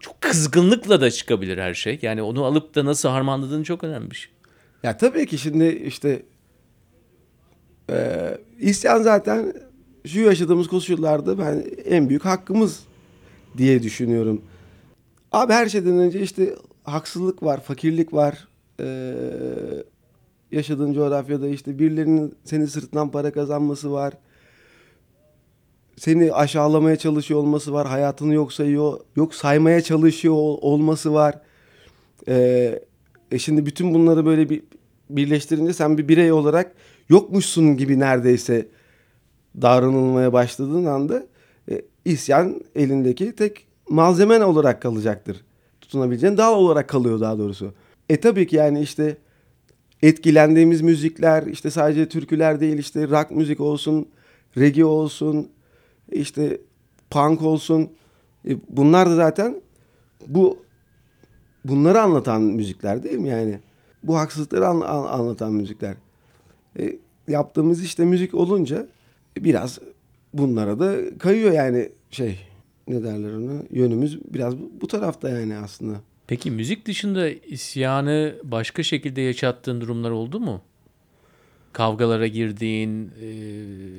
çok 0.00 0.20
kızgınlıkla 0.20 1.00
da 1.00 1.10
çıkabilir 1.10 1.58
her 1.58 1.74
şey. 1.74 1.98
Yani 2.02 2.22
onu 2.22 2.44
alıp 2.44 2.74
da 2.74 2.84
nasıl 2.84 3.08
harmanladığın 3.08 3.62
çok 3.62 3.84
önemli 3.84 4.10
bir 4.10 4.16
şey. 4.16 4.32
Ya 4.82 4.96
tabii 4.96 5.26
ki 5.26 5.38
şimdi 5.38 5.66
işte 5.86 6.22
e, 7.90 8.28
isyan 8.60 9.02
zaten 9.02 9.52
şu 10.06 10.20
yaşadığımız 10.20 10.68
koşullarda 10.68 11.38
ben 11.38 11.64
en 11.84 12.08
büyük 12.08 12.24
hakkımız 12.24 12.80
diye 13.56 13.82
düşünüyorum. 13.82 14.42
Abi 15.32 15.52
her 15.52 15.68
şeyden 15.68 15.98
önce 15.98 16.20
işte 16.20 16.54
haksızlık 16.84 17.42
var, 17.42 17.60
fakirlik 17.60 18.12
var. 18.12 18.48
E, 18.80 19.14
yaşadığın 20.52 20.92
coğrafyada 20.92 21.48
işte 21.48 21.78
birilerinin 21.78 22.34
senin 22.44 22.66
sırtından 22.66 23.10
para 23.10 23.32
kazanması 23.32 23.92
var. 23.92 24.14
Seni 25.96 26.32
aşağılamaya 26.32 26.96
çalışıyor 26.96 27.40
olması 27.40 27.72
var. 27.72 27.86
Hayatını 27.86 28.34
yok 28.34 28.52
sayıyor, 28.52 29.00
yok 29.16 29.34
saymaya 29.34 29.80
çalışıyor 29.80 30.34
ol- 30.34 30.58
olması 30.62 31.14
var. 31.14 31.40
Ee, 32.28 32.82
e 33.32 33.38
şimdi 33.38 33.66
bütün 33.66 33.94
bunları 33.94 34.26
böyle 34.26 34.50
bir 34.50 34.62
birleştirince 35.10 35.72
sen 35.72 35.98
bir 35.98 36.08
birey 36.08 36.32
olarak 36.32 36.74
yokmuşsun 37.08 37.76
gibi 37.76 37.98
neredeyse 37.98 38.68
davranılmaya 39.62 40.32
başladığın 40.32 40.84
anda 40.84 41.26
e, 41.70 41.82
isyan 42.04 42.60
elindeki 42.74 43.32
tek 43.32 43.66
malzemen 43.88 44.40
olarak 44.40 44.82
kalacaktır. 44.82 45.44
Tutunabileceğin 45.80 46.36
dal 46.36 46.54
olarak 46.54 46.88
kalıyor 46.88 47.20
daha 47.20 47.38
doğrusu. 47.38 47.72
E 48.08 48.20
tabii 48.20 48.46
ki 48.46 48.56
yani 48.56 48.80
işte 48.80 49.16
etkilendiğimiz 50.02 50.80
müzikler 50.82 51.46
işte 51.46 51.70
sadece 51.70 52.08
türküler 52.08 52.60
değil 52.60 52.78
işte 52.78 53.08
rock 53.08 53.30
müzik 53.30 53.60
olsun, 53.60 54.08
reggae 54.56 54.84
olsun, 54.84 55.48
işte 56.12 56.60
punk 57.10 57.42
olsun. 57.42 57.90
E, 58.48 58.56
bunlar 58.68 59.10
da 59.10 59.14
zaten 59.14 59.60
bu 60.26 60.58
bunları 61.64 62.00
anlatan 62.00 62.42
müzikler 62.42 63.02
değil 63.02 63.18
mi 63.18 63.28
yani? 63.28 63.58
Bu 64.02 64.18
haksızlıkları 64.18 64.68
an- 64.68 64.80
an- 64.80 65.18
anlatan 65.20 65.52
müzikler. 65.52 65.94
E, 66.78 66.98
yaptığımız 67.28 67.84
işte 67.84 68.04
müzik 68.04 68.34
olunca 68.34 68.86
biraz 69.38 69.78
bunlara 70.34 70.78
da 70.78 71.18
kayıyor 71.18 71.52
yani 71.52 71.88
şey 72.10 72.38
ne 72.88 73.02
derler 73.02 73.32
ona 73.32 73.62
yönümüz 73.70 74.18
biraz 74.34 74.54
bu, 74.80 74.86
tarafta 74.86 75.28
yani 75.28 75.56
aslında. 75.56 76.00
Peki 76.26 76.50
müzik 76.50 76.86
dışında 76.86 77.28
isyanı 77.28 78.34
başka 78.44 78.82
şekilde 78.82 79.20
yaşattığın 79.20 79.80
durumlar 79.80 80.10
oldu 80.10 80.40
mu? 80.40 80.60
Kavgalara 81.72 82.26
girdiğin, 82.26 83.10
e, 83.20 83.26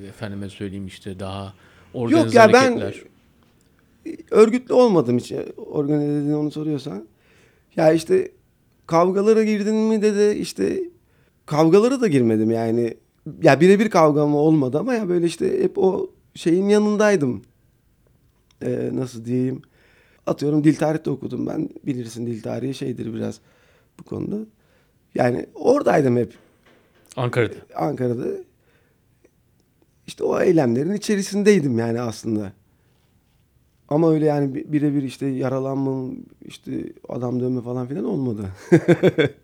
efendime 0.07 0.49
söyleyeyim 0.49 0.87
işte 0.87 1.19
daha 1.19 1.53
organize 1.93 2.25
Yok 2.25 2.33
ya 2.33 2.53
ben 2.53 2.77
hareketler. 2.79 3.03
örgütlü 4.31 4.73
olmadım 4.73 5.17
hiç. 5.17 5.33
Organize 5.57 6.07
dediğini 6.07 6.35
onu 6.35 6.51
soruyorsan. 6.51 7.07
Ya 7.75 7.93
işte 7.93 8.31
kavgalara 8.87 9.43
girdin 9.43 9.75
mi 9.75 10.01
dedi 10.01 10.39
işte 10.39 10.79
kavgalara 11.45 12.01
da 12.01 12.07
girmedim 12.07 12.51
yani. 12.51 12.97
Ya 13.41 13.59
birebir 13.61 13.89
kavgam 13.89 14.35
olmadı 14.35 14.79
ama 14.79 14.93
ya 14.93 15.09
böyle 15.09 15.25
işte 15.25 15.63
hep 15.63 15.77
o 15.77 16.09
şeyin 16.35 16.69
yanındaydım. 16.69 17.41
Ee, 18.61 18.89
nasıl 18.93 19.25
diyeyim? 19.25 19.61
Atıyorum 20.27 20.63
dil 20.63 20.75
tarihte 20.75 21.09
okudum 21.09 21.47
ben. 21.47 21.69
Bilirsin 21.85 22.25
dil 22.27 22.41
tarihi 22.41 22.73
şeydir 22.73 23.13
biraz 23.13 23.39
bu 23.99 24.03
konuda. 24.03 24.37
Yani 25.15 25.45
oradaydım 25.55 26.17
hep. 26.17 26.33
Ankara'da. 27.15 27.53
Ankara'da 27.75 28.27
işte 30.07 30.23
o 30.23 30.39
eylemlerin 30.41 30.93
içerisindeydim 30.93 31.79
yani 31.79 32.01
aslında. 32.01 32.51
Ama 33.89 34.11
öyle 34.11 34.25
yani 34.25 34.55
bi- 34.55 34.73
birebir 34.73 35.03
işte 35.03 35.25
yaralanmam, 35.25 36.15
işte 36.45 36.71
adam 37.09 37.39
dövme 37.39 37.61
falan 37.61 37.87
filan 37.87 38.05
olmadı. 38.05 38.45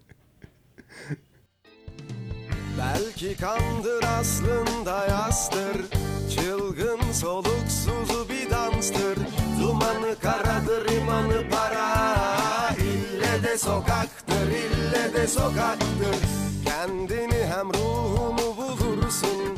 Belki 2.81 3.35
kandır 3.35 4.03
aslında 4.19 5.07
yastır. 5.07 5.77
Çılgın 6.35 7.11
soluksuz 7.13 8.29
bir 8.29 8.49
danstır. 8.49 9.17
Dumanı 9.61 10.15
karadır 10.21 10.91
imanı 10.91 11.49
para. 11.49 12.05
İlle 12.77 13.43
de 13.43 13.57
sokaktır 13.57 14.47
ille 14.47 15.13
de 15.13 15.27
sokaktır. 15.27 16.15
Kendini 16.65 17.45
hem 17.45 17.73
ruhunu 17.73 18.57
bulursun. 18.57 19.57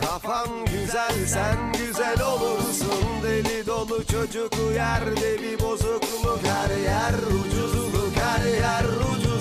Kafan 0.00 0.48
güzel 0.64 1.26
sen 1.26 1.72
güzel 1.72 2.22
olursun. 2.22 3.04
Deli 3.22 3.66
dolu 3.66 4.04
çocuk 4.06 4.52
yerde 4.74 5.42
bir 5.42 5.60
bozukluk 5.60 6.40
Her 6.44 6.76
yer 6.78 7.14
ucuzluk 7.14 8.16
her 8.16 8.44
yer 8.44 8.84
ucuzluk 8.84 9.33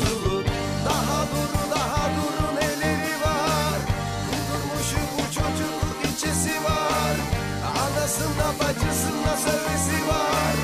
Anasında 8.03 8.47
bacısında 8.59 9.37
sövesi 9.37 10.07
var. 10.07 10.55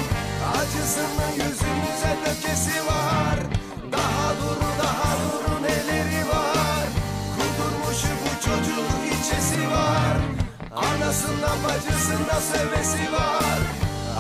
Acısını 0.58 1.28
yüzümüze 1.36 2.14
dökesi 2.26 2.80
var. 2.88 3.40
Daha 3.92 4.34
dur 4.34 4.62
daha 4.84 5.16
durun 5.22 5.64
eleri 5.64 6.28
var? 6.30 6.86
Kudurmuş 7.36 8.04
bu 8.22 8.46
çocuk 8.46 8.90
içesi 9.08 9.68
var. 9.72 10.18
Anasında 10.72 11.50
bacısında 11.68 12.34
sövesi 12.34 13.12
var. 13.14 13.60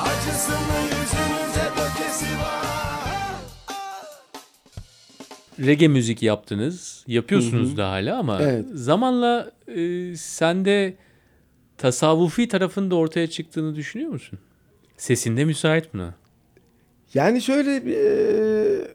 Acısını 0.02 0.80
yüzümüze 0.84 1.70
dökesi 1.78 2.26
var. 2.26 3.36
Reggae 5.60 5.88
müzik 5.88 6.24
yaptınız. 6.24 7.04
Yapıyorsunuz 7.08 7.78
da 7.78 7.90
hala 7.92 8.18
ama 8.20 8.42
Evet. 8.42 8.66
zamanla 8.74 9.52
e, 9.68 10.16
sende 10.16 10.96
tasavvufi 11.80 12.48
tarafın 12.48 12.92
da 12.92 12.96
ortaya 12.96 13.28
çıktığını 13.30 13.76
düşünüyor 13.76 14.12
musun? 14.12 14.40
Sesinde 14.98 15.46
müsait 15.46 15.94
buna. 15.94 16.16
Yani 17.14 17.42
şöyle 17.42 17.72
eee, 17.84 18.88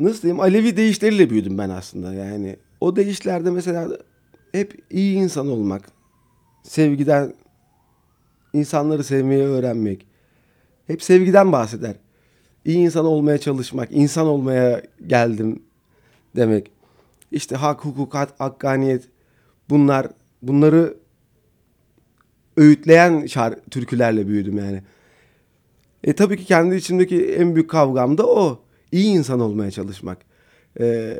nasıl 0.00 0.22
diyeyim 0.22 0.40
Alevi 0.40 0.76
deyişleriyle 0.76 1.30
büyüdüm 1.30 1.58
ben 1.58 1.70
aslında 1.70 2.14
yani. 2.14 2.56
O 2.80 2.96
deyişlerde 2.96 3.50
mesela 3.50 3.88
hep 4.52 4.78
iyi 4.90 5.16
insan 5.16 5.48
olmak, 5.48 5.82
sevgiden 6.62 7.34
insanları 8.52 9.04
sevmeyi 9.04 9.42
öğrenmek. 9.42 10.06
Hep 10.86 11.02
sevgiden 11.02 11.52
bahseder. 11.52 11.94
İyi 12.64 12.78
insan 12.78 13.04
olmaya 13.04 13.38
çalışmak, 13.38 13.88
insan 13.92 14.26
olmaya 14.26 14.82
geldim 15.06 15.62
demek. 16.36 16.70
İşte 17.32 17.56
hak, 17.56 17.84
hukuk, 17.84 18.14
hak- 18.14 18.40
hakkaniyet 18.40 19.04
bunlar 19.70 20.06
bunları 20.42 20.94
öğütleyen 22.60 23.26
şar 23.26 23.54
türkülerle 23.70 24.28
büyüdüm 24.28 24.58
yani. 24.58 24.82
E 26.04 26.12
tabii 26.12 26.36
ki 26.36 26.44
kendi 26.44 26.76
içimdeki 26.76 27.26
en 27.34 27.54
büyük 27.54 27.70
kavgam 27.70 28.18
da 28.18 28.26
o. 28.26 28.62
İyi 28.92 29.06
insan 29.14 29.40
olmaya 29.40 29.70
çalışmak. 29.70 30.18
E, 30.80 31.16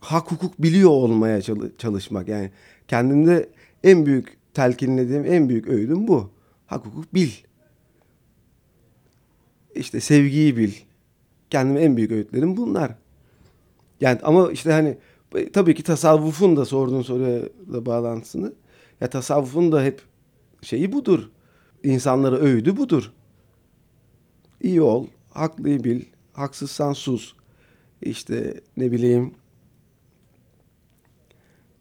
hak 0.00 0.32
hukuk 0.32 0.62
biliyor 0.62 0.90
olmaya 0.90 1.42
çalı- 1.42 1.76
çalışmak. 1.78 2.28
Yani 2.28 2.50
kendimde 2.88 3.48
en 3.84 4.06
büyük 4.06 4.36
telkinlediğim 4.54 5.24
en 5.24 5.48
büyük 5.48 5.68
öğüdüm 5.68 6.08
bu. 6.08 6.30
Hak 6.66 6.86
hukuk 6.86 7.14
bil. 7.14 7.30
İşte 9.74 10.00
sevgiyi 10.00 10.56
bil. 10.56 10.72
Kendime 11.50 11.80
en 11.80 11.96
büyük 11.96 12.10
öğütlerim 12.12 12.56
bunlar. 12.56 12.94
Yani 14.00 14.18
ama 14.22 14.52
işte 14.52 14.72
hani 14.72 14.98
e, 15.34 15.52
tabii 15.52 15.74
ki 15.74 15.82
tasavvufun 15.82 16.56
da 16.56 16.64
sorduğun 16.64 17.02
soruya 17.02 17.42
da 17.72 17.86
bağlantısını. 17.86 18.52
Ya 19.02 19.10
tasavvufun 19.10 19.72
da 19.72 19.82
hep 19.82 20.02
şeyi 20.62 20.92
budur. 20.92 21.30
İnsanlara 21.82 22.36
öğüdü 22.36 22.76
budur. 22.76 23.12
İyi 24.60 24.82
ol, 24.82 25.06
haklıyı 25.30 25.84
bil, 25.84 26.02
haksızsan 26.32 26.92
sus. 26.92 27.34
İşte 28.02 28.60
ne 28.76 28.92
bileyim 28.92 29.34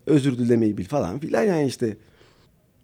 özür 0.06 0.38
dilemeyi 0.38 0.78
bil 0.78 0.86
falan 0.86 1.20
filan 1.20 1.44
yani 1.44 1.68
işte. 1.68 1.98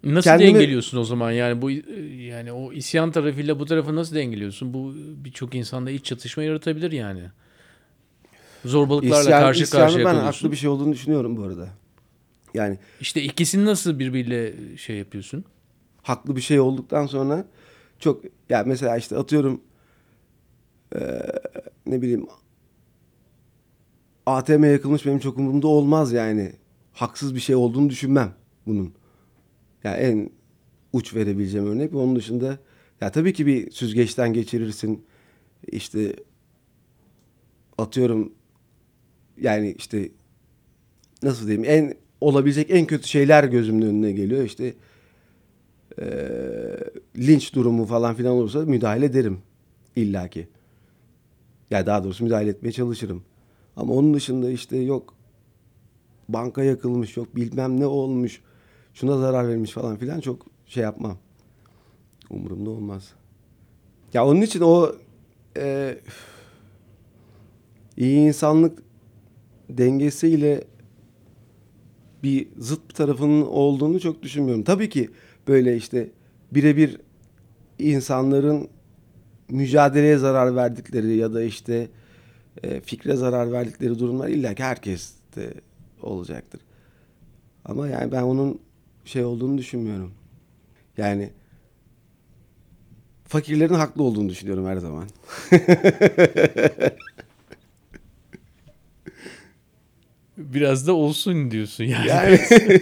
Nasıl 0.04 0.30
Kendimi- 0.30 0.54
dengeliyorsun 0.54 0.98
o 0.98 1.04
zaman 1.04 1.30
yani 1.30 1.62
bu 1.62 1.70
yani 1.70 2.52
o 2.52 2.72
isyan 2.72 3.12
tarafıyla 3.12 3.58
bu 3.58 3.64
tarafı 3.64 3.96
nasıl 3.96 4.14
dengeliyorsun? 4.16 4.74
Bu 4.74 4.92
birçok 5.24 5.54
insanda 5.54 5.90
iç 5.90 6.04
çatışma 6.04 6.42
yaratabilir 6.42 6.92
yani. 6.92 7.22
Zorbalıklarla 8.64 9.20
İsyan, 9.20 9.40
karşı 9.40 9.62
isyanı 9.62 9.84
karşıya 9.84 10.04
ben 10.04 10.12
kalıyorsun. 10.12 10.38
haklı 10.38 10.52
bir 10.52 10.56
şey 10.56 10.68
olduğunu 10.70 10.92
düşünüyorum 10.92 11.36
bu 11.36 11.42
arada. 11.42 11.68
Yani 12.58 12.78
İşte 13.00 13.22
ikisini 13.22 13.64
nasıl 13.64 13.98
birbiriyle 13.98 14.54
şey 14.76 14.96
yapıyorsun? 14.96 15.44
haklı 16.02 16.36
bir 16.36 16.40
şey 16.40 16.60
olduktan 16.60 17.06
sonra 17.06 17.44
çok 17.98 18.22
ya 18.48 18.64
mesela 18.66 18.96
işte 18.96 19.16
atıyorum 19.16 19.60
eee, 20.94 21.32
ne 21.86 22.02
bileyim 22.02 22.26
ATM 24.26 24.64
yakılmış 24.64 25.06
benim 25.06 25.18
çok 25.18 25.38
umurumda 25.38 25.66
olmaz 25.68 26.12
yani. 26.12 26.52
Haksız 26.92 27.34
bir 27.34 27.40
şey 27.40 27.56
olduğunu 27.56 27.90
düşünmem 27.90 28.34
bunun. 28.66 28.94
Ya 29.84 29.96
en 29.96 30.30
uç 30.92 31.14
verebileceğim 31.14 31.66
örnek. 31.66 31.94
Onun 31.94 32.16
dışında 32.16 32.58
ya 33.00 33.12
tabii 33.12 33.32
ki 33.32 33.46
bir 33.46 33.70
süzgeçten 33.70 34.32
geçirirsin. 34.32 35.04
İşte 35.66 36.16
atıyorum 37.78 38.32
yani 39.40 39.74
işte 39.78 40.08
nasıl 41.22 41.46
diyeyim 41.46 41.64
en 41.70 41.94
olabilecek 42.20 42.70
en 42.70 42.86
kötü 42.86 43.08
şeyler 43.08 43.44
gözümün 43.44 43.82
önüne 43.82 44.12
geliyor. 44.12 44.42
İşte 44.44 44.74
eee, 45.98 46.78
linç 47.16 47.54
durumu 47.54 47.84
falan 47.84 48.14
filan 48.14 48.32
olursa 48.32 48.58
müdahale 48.60 49.04
ederim 49.06 49.38
illaki. 49.96 50.48
Ya 51.70 51.86
daha 51.86 52.04
doğrusu 52.04 52.24
müdahale 52.24 52.50
etmeye 52.50 52.72
çalışırım. 52.72 53.22
Ama 53.76 53.94
onun 53.94 54.14
dışında 54.14 54.50
işte 54.50 54.76
yok 54.76 55.14
banka 56.28 56.62
yakılmış 56.64 57.16
yok 57.16 57.36
bilmem 57.36 57.80
ne 57.80 57.86
olmuş 57.86 58.40
şuna 58.94 59.18
zarar 59.18 59.48
vermiş 59.48 59.70
falan 59.70 59.96
filan 59.96 60.20
çok 60.20 60.46
şey 60.66 60.82
yapmam. 60.82 61.18
Umurumda 62.30 62.70
olmaz. 62.70 63.12
Ya 64.14 64.26
onun 64.26 64.40
için 64.40 64.60
o 64.60 64.92
eee 65.56 66.00
iyi 67.96 68.18
insanlık 68.18 68.82
dengesiyle 69.70 70.64
bir 72.22 72.48
zıt 72.58 72.94
tarafının 72.94 73.42
olduğunu 73.42 74.00
çok 74.00 74.22
düşünmüyorum. 74.22 74.64
Tabii 74.64 74.88
ki 74.88 75.10
böyle 75.48 75.76
işte 75.76 76.10
birebir 76.52 77.00
insanların 77.78 78.68
mücadeleye 79.48 80.18
zarar 80.18 80.56
verdikleri 80.56 81.16
ya 81.16 81.34
da 81.34 81.42
işte 81.42 81.88
e, 82.62 82.80
fikre 82.80 83.16
zarar 83.16 83.52
verdikleri 83.52 83.98
durumlar 83.98 84.28
illa 84.28 84.54
ki 84.54 84.62
herkeste 84.62 85.54
olacaktır. 86.02 86.60
Ama 87.64 87.88
yani 87.88 88.12
ben 88.12 88.22
onun 88.22 88.60
şey 89.04 89.24
olduğunu 89.24 89.58
düşünmüyorum. 89.58 90.12
Yani 90.96 91.30
fakirlerin 93.24 93.74
haklı 93.74 94.02
olduğunu 94.02 94.28
düşünüyorum 94.28 94.66
her 94.66 94.76
zaman. 94.76 95.04
Biraz 100.38 100.86
da 100.86 100.92
olsun 100.92 101.50
diyorsun 101.50 101.84
yani. 101.84 102.08
Yani 102.08 102.40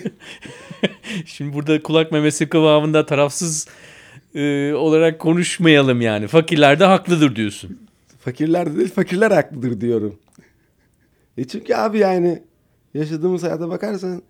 Şimdi 1.27 1.55
burada 1.55 1.83
kulak 1.83 2.13
memesi 2.13 2.49
kıvamında 2.49 3.07
tarafsız 3.07 3.69
e, 4.35 4.73
olarak 4.73 5.19
konuşmayalım 5.19 6.01
yani. 6.01 6.27
Fakirler 6.27 6.81
de 6.81 6.85
haklıdır 6.85 7.37
diyorsun. 7.37 7.79
fakirler 8.19 8.77
değil 8.77 8.91
fakirler 8.91 9.31
haklıdır 9.31 9.81
diyorum. 9.81 10.19
E 11.39 11.45
çünkü 11.45 11.75
abi 11.75 11.99
yani 11.99 12.43
yaşadığımız 12.95 13.43
hayata 13.43 13.69
bakarsan 13.69 14.23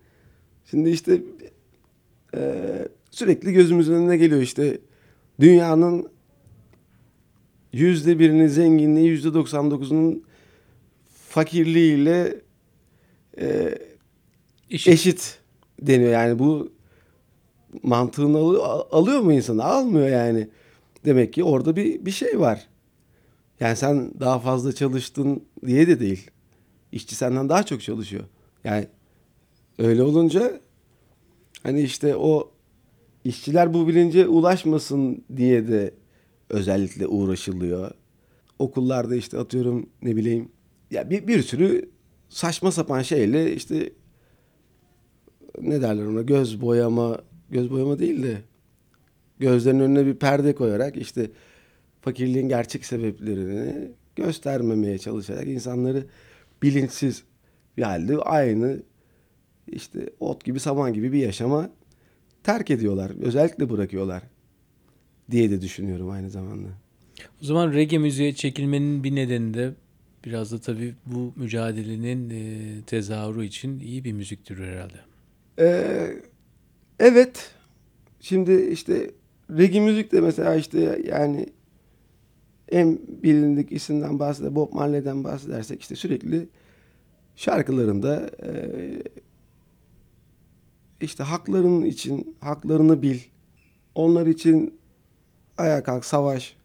şimdi 0.69 0.89
işte 0.89 1.21
e, 2.35 2.41
sürekli 3.11 3.53
gözümüzün 3.53 3.93
önüne 3.93 4.17
geliyor 4.17 4.41
işte 4.41 4.79
dünyanın 5.39 6.09
yüzde 7.73 8.19
birinin 8.19 8.47
zenginliği 8.47 9.07
yüzde 9.07 9.27
99'unun 9.27 10.21
fakirliğiyle 11.29 12.46
e, 13.41 13.77
Eşit. 14.71 14.93
eşit 14.93 15.39
deniyor. 15.81 16.11
Yani 16.11 16.39
bu 16.39 16.71
mantığını 17.83 18.37
al- 18.37 18.87
alıyor 18.91 19.19
mu 19.19 19.33
insanı? 19.33 19.63
Almıyor 19.63 20.07
yani. 20.07 20.47
Demek 21.05 21.33
ki 21.33 21.43
orada 21.43 21.75
bir 21.75 22.05
bir 22.05 22.11
şey 22.11 22.39
var. 22.39 22.67
Yani 23.59 23.75
sen 23.75 24.11
daha 24.19 24.39
fazla 24.39 24.73
çalıştın 24.73 25.43
diye 25.65 25.87
de 25.87 25.99
değil. 25.99 26.31
İşçi 26.91 27.15
senden 27.15 27.49
daha 27.49 27.63
çok 27.63 27.81
çalışıyor. 27.81 28.23
Yani 28.63 28.87
öyle 29.79 30.03
olunca 30.03 30.61
hani 31.63 31.81
işte 31.81 32.15
o 32.15 32.51
işçiler 33.23 33.73
bu 33.73 33.87
bilince 33.87 34.27
ulaşmasın 34.27 35.23
diye 35.37 35.67
de 35.67 35.93
özellikle 36.49 37.07
uğraşılıyor. 37.07 37.91
Okullarda 38.59 39.15
işte 39.15 39.37
atıyorum 39.37 39.89
ne 40.01 40.15
bileyim 40.15 40.49
ya 40.91 41.09
bir, 41.09 41.27
bir 41.27 41.43
sürü 41.43 41.89
saçma 42.29 42.71
sapan 42.71 43.01
şeyle 43.01 43.55
işte 43.55 43.89
ne 45.61 45.81
derler 45.81 46.05
ona 46.05 46.21
göz 46.21 46.61
boyama 46.61 47.21
göz 47.49 47.71
boyama 47.71 47.99
değil 47.99 48.23
de 48.23 48.37
gözlerinin 49.39 49.79
önüne 49.79 50.05
bir 50.05 50.15
perde 50.15 50.55
koyarak 50.55 50.97
işte 50.97 51.31
fakirliğin 52.01 52.49
gerçek 52.49 52.85
sebeplerini 52.85 53.91
göstermemeye 54.15 54.97
çalışarak 54.97 55.47
insanları 55.47 56.05
bilinçsiz 56.63 57.23
bir 57.77 57.83
halde 57.83 58.17
aynı 58.17 58.79
işte 59.67 60.09
ot 60.19 60.45
gibi 60.45 60.59
saman 60.59 60.93
gibi 60.93 61.13
bir 61.13 61.19
yaşama 61.19 61.69
terk 62.43 62.71
ediyorlar. 62.71 63.11
Özellikle 63.21 63.69
bırakıyorlar 63.69 64.23
diye 65.31 65.51
de 65.51 65.61
düşünüyorum 65.61 66.09
aynı 66.09 66.29
zamanda. 66.29 66.67
O 67.41 67.45
zaman 67.45 67.73
reggae 67.73 67.97
müziğe 67.97 68.35
çekilmenin 68.35 69.03
bir 69.03 69.15
nedeni 69.15 69.53
de 69.53 69.73
biraz 70.25 70.51
da 70.51 70.59
tabii 70.59 70.95
bu 71.05 71.33
mücadelenin 71.35 72.29
e, 72.29 72.81
tezahürü 72.81 73.45
için 73.45 73.79
iyi 73.79 74.03
bir 74.03 74.11
müzik 74.11 74.45
türü 74.45 74.65
herhalde. 74.65 74.99
Ee, 75.59 76.13
evet. 76.99 77.51
Şimdi 78.19 78.69
işte 78.71 79.11
reggae 79.49 79.79
müzik 79.79 80.11
de 80.11 80.21
mesela 80.21 80.55
işte 80.55 81.01
yani 81.05 81.49
en 82.71 82.99
bilindik 83.23 83.71
isimden 83.71 84.19
bahseder, 84.19 84.55
Bob 84.55 84.73
Marley'den 84.73 85.23
bahsedersek 85.23 85.81
işte 85.81 85.95
sürekli 85.95 86.49
şarkılarında 87.35 88.29
e, 88.43 88.51
işte 91.01 91.23
hakların 91.23 91.81
için 91.81 92.37
haklarını 92.39 93.01
bil, 93.01 93.19
onlar 93.95 94.27
için 94.27 94.79
ayağa 95.57 95.83
kalk, 95.83 96.05
savaş, 96.05 96.55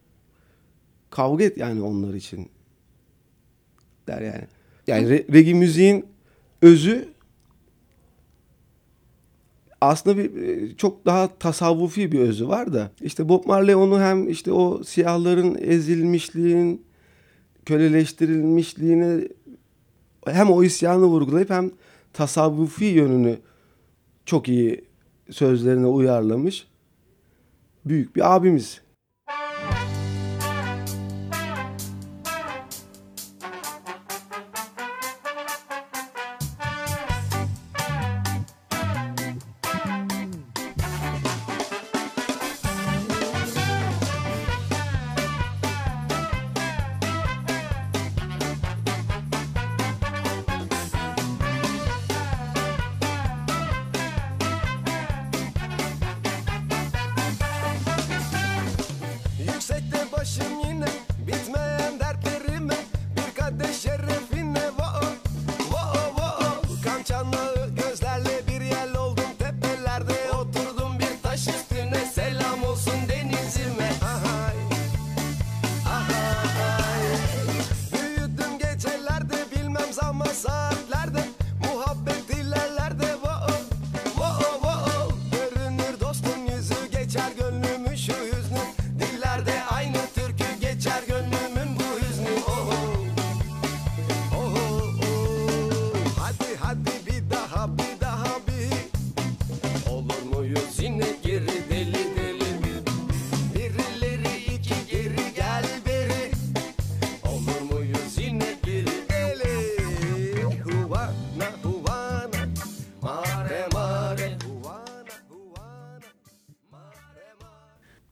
kavga 1.10 1.44
et 1.44 1.58
yani 1.58 1.82
onlar 1.82 2.14
için 2.14 2.50
der 4.06 4.20
yani. 4.20 4.44
Yani 4.86 5.08
re- 5.08 5.32
reggae 5.32 5.54
müziğin 5.54 6.06
özü 6.62 7.08
aslında 9.80 10.18
bir 10.18 10.42
e, 10.42 10.76
çok 10.76 11.06
daha 11.06 11.38
tasavvufi 11.38 12.12
bir 12.12 12.20
özü 12.20 12.48
var 12.48 12.72
da 12.72 12.90
işte 13.00 13.28
Bob 13.28 13.46
Marley 13.46 13.74
onu 13.74 14.00
hem 14.00 14.28
işte 14.28 14.52
o 14.52 14.82
siyahların 14.84 15.58
ezilmişliğin 15.60 16.84
köleleştirilmişliğini 17.66 19.28
hem 20.26 20.50
o 20.50 20.62
isyanı 20.62 21.04
vurgulayıp 21.04 21.50
hem 21.50 21.70
tasavvufi 22.12 22.84
yönünü 22.84 23.38
çok 24.26 24.48
iyi 24.48 24.84
sözlerine 25.30 25.86
uyarlamış 25.86 26.66
büyük 27.84 28.16
bir 28.16 28.34
abimiz. 28.34 28.80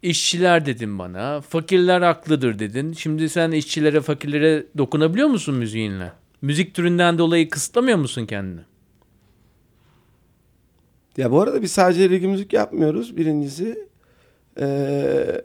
İşçiler 0.03 0.67
dedin 0.67 0.99
bana, 0.99 1.41
fakirler 1.41 2.01
haklıdır 2.03 2.59
dedin. 2.59 2.93
Şimdi 2.93 3.29
sen 3.29 3.51
işçilere, 3.51 4.01
fakirlere 4.01 4.67
dokunabiliyor 4.79 5.29
musun 5.29 5.55
müziğinle? 5.55 6.13
Müzik 6.43 6.75
türünden 6.75 7.19
dolayı 7.19 7.51
kısıtlamıyor 7.51 7.99
musun 7.99 8.27
kendini? 8.27 8.61
Ya 11.17 11.31
bu 11.31 11.41
arada 11.41 11.63
biz 11.63 11.73
sadece 11.73 12.11
reggae 12.11 12.29
müzik 12.29 12.53
yapmıyoruz 12.53 13.17
birincisi. 13.17 13.89
Ee, 14.61 15.45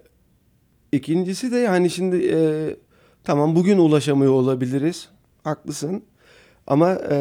ikincisi 0.92 1.52
de 1.52 1.58
yani 1.58 1.90
şimdi 1.90 2.30
e, 2.34 2.40
tamam 3.24 3.56
bugün 3.56 3.78
ulaşamıyor 3.78 4.32
olabiliriz. 4.32 5.10
Haklısın. 5.44 6.04
Ama 6.68 6.98
e, 7.10 7.18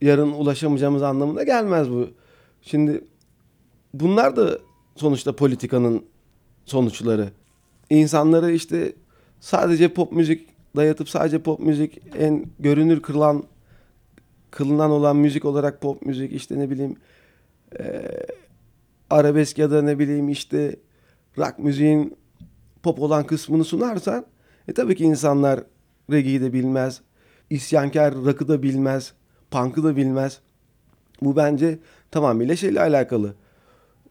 yarın 0.00 0.32
ulaşamayacağımız 0.32 1.02
anlamına 1.02 1.42
gelmez 1.42 1.90
bu. 1.90 2.10
Şimdi 2.62 3.04
bunlar 3.94 4.36
da 4.36 4.58
sonuçta 4.96 5.36
politikanın 5.36 6.04
sonuçları. 6.64 7.30
İnsanları 7.90 8.52
işte 8.52 8.92
sadece 9.40 9.88
pop 9.88 10.12
müzik 10.12 10.48
dayatıp 10.76 11.08
sadece 11.08 11.38
pop 11.38 11.60
müzik 11.60 12.00
en 12.18 12.46
görünür 12.58 13.02
kılan 13.02 13.44
kılınan 14.50 14.90
olan 14.90 15.16
müzik 15.16 15.44
olarak 15.44 15.80
pop 15.80 16.06
müzik 16.06 16.32
işte 16.32 16.58
ne 16.58 16.70
bileyim 16.70 16.96
e, 17.78 18.02
arabesk 19.10 19.58
ya 19.58 19.70
da 19.70 19.82
ne 19.82 19.98
bileyim 19.98 20.28
işte 20.28 20.76
rock 21.38 21.58
müziğin 21.58 22.16
pop 22.82 23.00
olan 23.00 23.24
kısmını 23.24 23.64
sunarsan 23.64 24.26
e 24.68 24.72
tabii 24.72 24.96
ki 24.96 25.04
insanlar 25.04 25.60
reggae'yi 26.10 26.40
de 26.40 26.52
bilmez. 26.52 27.00
isyankar 27.50 28.14
rock'ı 28.14 28.48
da 28.48 28.62
bilmez. 28.62 29.12
Punk'ı 29.50 29.84
da 29.84 29.96
bilmez. 29.96 30.40
Bu 31.22 31.36
bence 31.36 31.78
tamamıyla 32.10 32.56
şeyle 32.56 32.80
alakalı. 32.80 33.34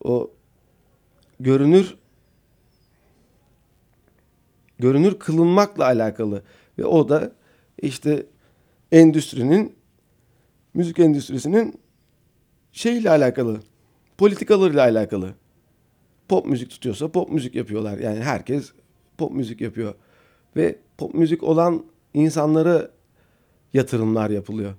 O 0.03 0.31
görünür 1.39 1.97
görünür 4.79 5.19
kılınmakla 5.19 5.85
alakalı 5.85 6.43
ve 6.77 6.85
o 6.85 7.09
da 7.09 7.31
işte 7.81 8.25
endüstrinin 8.91 9.75
müzik 10.73 10.99
endüstrisinin 10.99 11.79
şeyle 12.71 13.09
alakalı, 13.09 13.59
politikalarıyla 14.17 14.81
alakalı. 14.81 15.33
Pop 16.27 16.45
müzik 16.45 16.69
tutuyorsa 16.69 17.11
pop 17.11 17.29
müzik 17.31 17.55
yapıyorlar. 17.55 17.97
Yani 17.97 18.19
herkes 18.19 18.73
pop 19.17 19.31
müzik 19.31 19.61
yapıyor. 19.61 19.95
Ve 20.55 20.75
pop 20.97 21.13
müzik 21.13 21.43
olan 21.43 21.85
insanlara 22.13 22.91
yatırımlar 23.73 24.29
yapılıyor. 24.29 24.73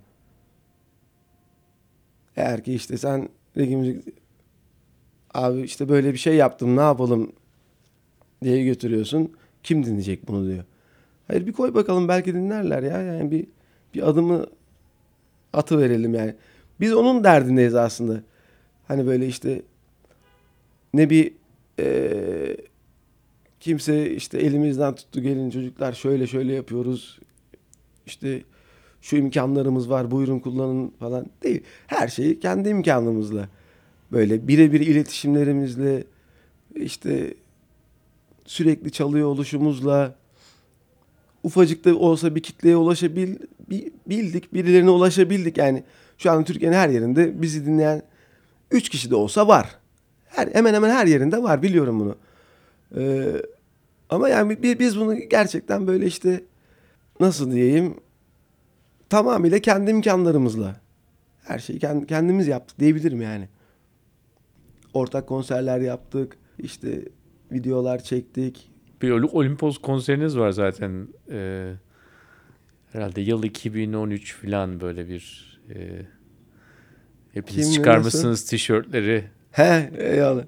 Eğer 2.37 2.65
ki 2.65 2.75
işte 2.75 2.99
sen 2.99 3.29
reggae 3.57 3.77
müzik 3.77 4.24
abi 5.35 5.61
işte 5.63 5.89
böyle 5.89 6.13
bir 6.13 6.19
şey 6.19 6.35
yaptım 6.35 6.77
ne 6.77 6.81
yapalım 6.81 7.33
diye 8.43 8.65
götürüyorsun. 8.65 9.33
Kim 9.63 9.85
dinleyecek 9.87 10.29
bunu 10.29 10.47
diyor. 10.47 10.65
Hayır 11.29 11.47
bir 11.47 11.53
koy 11.53 11.75
bakalım 11.75 12.09
belki 12.09 12.35
dinlerler 12.35 12.83
ya. 12.83 13.03
Yani 13.03 13.31
bir 13.31 13.47
bir 13.95 14.09
adımı 14.09 14.47
atı 15.53 15.79
verelim 15.79 16.15
yani. 16.15 16.35
Biz 16.81 16.93
onun 16.95 17.25
derdindeyiz 17.25 17.75
aslında. 17.75 18.23
Hani 18.89 19.07
böyle 19.07 19.27
işte 19.27 19.63
ne 20.95 21.11
bir 21.11 21.33
eee, 21.79 22.57
kimse 23.61 24.11
işte 24.11 24.39
elimizden 24.39 24.95
tuttu 24.95 25.23
gelin 25.23 25.51
çocuklar 25.51 25.93
şöyle 25.93 26.27
şöyle 26.27 26.53
yapıyoruz. 26.53 27.19
İşte 28.07 28.43
şu 29.01 29.17
imkanlarımız 29.17 29.91
var 29.91 30.11
buyurun 30.11 30.39
kullanın 30.39 30.89
falan 30.99 31.27
değil. 31.43 31.63
Her 31.87 32.09
şeyi 32.09 32.41
kendi 32.41 32.69
imkanımızla 32.69 33.49
böyle 34.13 34.49
birebir 34.49 34.81
iletişimlerimizle 34.81 36.05
işte 36.75 37.35
sürekli 38.45 38.93
çalıyor 38.93 39.29
oluşumuzla 39.29 40.15
ufacık 41.43 41.85
da 41.85 41.97
olsa 41.97 42.35
bir 42.35 42.43
kitleye 42.43 42.77
ulaşabildik, 42.77 44.55
birilerine 44.55 44.91
ulaşabildik. 44.91 45.59
Yani 45.59 45.85
şu 46.19 46.31
an 46.31 46.45
Türkiye'nin 46.45 46.77
her 46.77 46.89
yerinde 46.89 47.43
bizi 47.43 47.67
dinleyen 47.67 48.03
3 48.71 48.89
kişi 48.89 49.11
de 49.11 49.15
olsa 49.15 49.49
var. 49.49 49.79
Her, 50.27 50.49
hemen 50.53 50.75
hemen 50.75 50.91
her 50.91 51.07
yerinde 51.07 51.43
var 51.43 51.63
biliyorum 51.63 52.01
bunu. 52.01 52.17
Ee, 52.97 53.43
ama 54.11 54.29
yani 54.29 54.63
bi- 54.63 54.79
biz 54.79 54.99
bunu 55.01 55.15
gerçekten 55.15 55.87
böyle 55.87 56.07
işte 56.07 56.45
nasıl 57.21 57.53
diyeyim 57.53 57.95
tamamıyla 59.09 59.59
kendi 59.59 59.91
imkanlarımızla 59.91 60.81
her 61.45 61.59
şeyi 61.59 61.79
kend- 61.79 62.07
kendimiz 62.07 62.47
yaptık 62.49 62.79
diyebilirim 62.79 63.23
yani. 63.23 63.49
Ortak 64.95 65.27
konserler 65.27 65.81
yaptık, 65.81 66.37
işte 66.59 67.03
videolar 67.53 68.03
çektik, 68.03 68.71
Bir 69.03 69.11
Ol- 69.11 69.29
Olimpos 69.33 69.79
konseriniz 69.79 70.39
var 70.39 70.51
zaten. 70.51 71.09
Ee, 71.31 71.73
herhalde 72.93 73.21
yıl 73.21 73.43
2013 73.43 74.35
falan 74.35 74.81
böyle 74.81 75.09
bir 75.09 75.55
e, 75.75 76.03
hepiniz 77.33 77.65
Kimle, 77.65 77.75
çıkarmışsınız 77.75 78.45
tişörtleri. 78.45 79.25
He 79.51 79.91
eyvallah. 79.99 80.45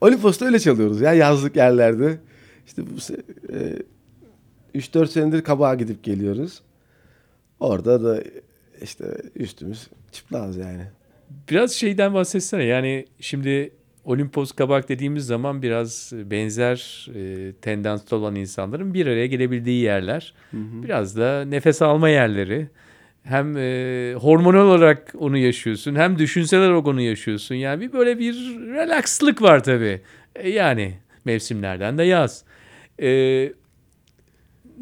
Olimpos'ta 0.00 0.44
öyle 0.46 0.58
çalıyoruz 0.58 1.00
ya 1.00 1.12
yazlık 1.14 1.56
yerlerde. 1.56 2.18
İşte 2.66 2.82
bu 2.86 3.14
e, 3.52 4.78
3-4 4.78 5.06
senedir 5.06 5.42
kabağa 5.42 5.74
gidip 5.74 6.04
geliyoruz. 6.04 6.62
Orada 7.60 8.04
da 8.04 8.22
işte 8.82 9.04
üstümüz 9.34 9.88
çıplaz 10.12 10.56
yani. 10.56 10.86
Biraz 11.50 11.72
şeyden 11.72 12.14
bahsetsene. 12.14 12.64
Yani 12.64 13.06
şimdi 13.20 13.70
Olimpos 14.04 14.52
Kabak 14.52 14.88
dediğimiz 14.88 15.26
zaman 15.26 15.62
biraz 15.62 16.12
benzer 16.14 17.08
e, 17.14 17.52
tendanslı 17.52 18.16
olan 18.16 18.34
insanların 18.34 18.94
bir 18.94 19.06
araya 19.06 19.26
gelebildiği 19.26 19.82
yerler. 19.82 20.34
Biraz 20.82 21.16
da 21.16 21.44
nefes 21.44 21.82
alma 21.82 22.08
yerleri. 22.08 22.68
Hem 23.22 23.56
e, 23.56 24.14
hormonal 24.14 24.66
olarak 24.66 25.12
onu 25.18 25.36
yaşıyorsun 25.38 25.94
hem 25.94 26.18
düşünsel 26.18 26.60
olarak 26.60 26.86
onu 26.86 27.00
yaşıyorsun. 27.00 27.54
Yani 27.54 27.80
bir 27.80 27.92
böyle 27.92 28.18
bir 28.18 28.34
relakslık 28.74 29.42
var 29.42 29.64
tabii. 29.64 30.00
E, 30.36 30.50
yani 30.50 30.94
mevsimlerden 31.24 31.98
de 31.98 32.02
yaz. 32.02 32.44
E, 33.02 33.08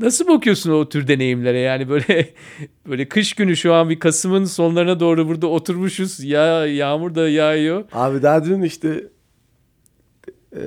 Nasıl 0.00 0.28
bakıyorsun 0.28 0.70
o 0.70 0.88
tür 0.88 1.08
deneyimlere? 1.08 1.58
Yani 1.58 1.88
böyle 1.88 2.28
böyle 2.88 3.08
kış 3.08 3.32
günü 3.32 3.56
şu 3.56 3.74
an 3.74 3.90
bir 3.90 3.98
Kasım'ın 3.98 4.44
sonlarına 4.44 5.00
doğru 5.00 5.28
burada 5.28 5.46
oturmuşuz. 5.46 6.24
Ya 6.24 6.66
yağmur 6.66 7.14
da 7.14 7.28
yağıyor. 7.28 7.84
Abi 7.92 8.22
daha 8.22 8.44
dün 8.44 8.62
işte 8.62 9.04
e, 10.56 10.62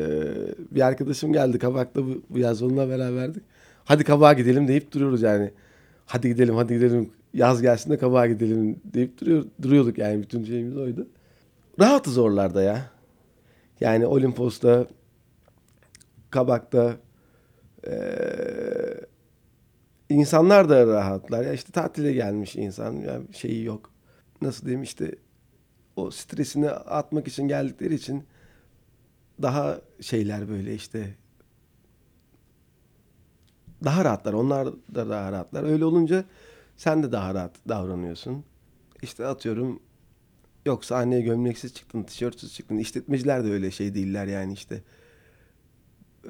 bir 0.72 0.82
arkadaşım 0.82 1.34
geldi 1.34 1.60
kabakta 1.60 2.06
bu, 2.06 2.22
bu 2.30 2.40
yaz 2.40 2.62
onunla 2.62 2.90
beraberdik. 2.90 3.44
Hadi 3.86 4.04
kabağa 4.04 4.34
gidelim 4.34 4.68
deyip 4.68 4.92
duruyoruz 4.92 5.22
yani. 5.22 5.52
Hadi 6.06 6.28
gidelim 6.28 6.56
hadi 6.56 6.74
gidelim 6.74 7.10
yaz 7.34 7.62
gelsin 7.62 7.92
de 7.92 7.98
kabağa 7.98 8.28
gidelim 8.28 8.80
deyip 8.84 9.22
duruyor, 9.22 9.46
duruyorduk 9.62 9.98
yani 9.98 10.22
bütün 10.22 10.44
şeyimiz 10.44 10.78
oydu. 10.78 11.08
Rahatız 11.80 12.18
oralarda 12.18 12.62
ya. 12.62 12.92
Yani 13.82 14.06
Olimpos'ta, 14.06 14.88
Kabak'ta 16.30 16.98
eee, 17.88 19.02
insanlar 20.10 20.70
da 20.70 20.88
rahatlar. 20.88 21.44
Ya 21.46 21.54
işte 21.54 21.72
tatile 21.72 22.14
gelmiş 22.14 22.56
insan 22.56 22.94
ya 22.94 23.22
şeyi 23.32 23.64
yok. 23.64 23.92
Nasıl 24.42 24.66
diyeyim 24.66 24.84
işte 24.84 25.16
o 25.96 26.12
stresini 26.12 26.70
atmak 26.72 27.28
için 27.28 27.48
geldikleri 27.48 27.96
için 27.96 28.26
daha 29.42 29.82
şeyler 30.02 30.50
böyle 30.50 30.76
işte 30.76 31.16
daha 33.84 34.06
rahatlar. 34.06 34.34
Onlar 34.34 34.68
da 34.96 35.10
daha 35.10 35.32
rahatlar. 35.32 35.64
Öyle 35.64 35.86
olunca 35.86 36.26
sen 36.78 37.04
de 37.04 37.12
daha 37.12 37.34
rahat 37.34 37.56
davranıyorsun. 37.70 38.46
İşte 39.02 39.26
atıyorum 39.28 39.80
yok 40.66 40.86
sahneye 40.86 41.22
gömleksiz 41.22 41.74
çıktın, 41.74 42.04
tişörtsüz 42.04 42.54
çıktın. 42.56 42.78
İşletmeciler 42.78 43.46
de 43.46 43.50
öyle 43.52 43.72
şey 43.72 43.96
değiller 43.96 44.28
yani 44.28 44.54
işte. 44.54 44.84
Ee, 46.26 46.30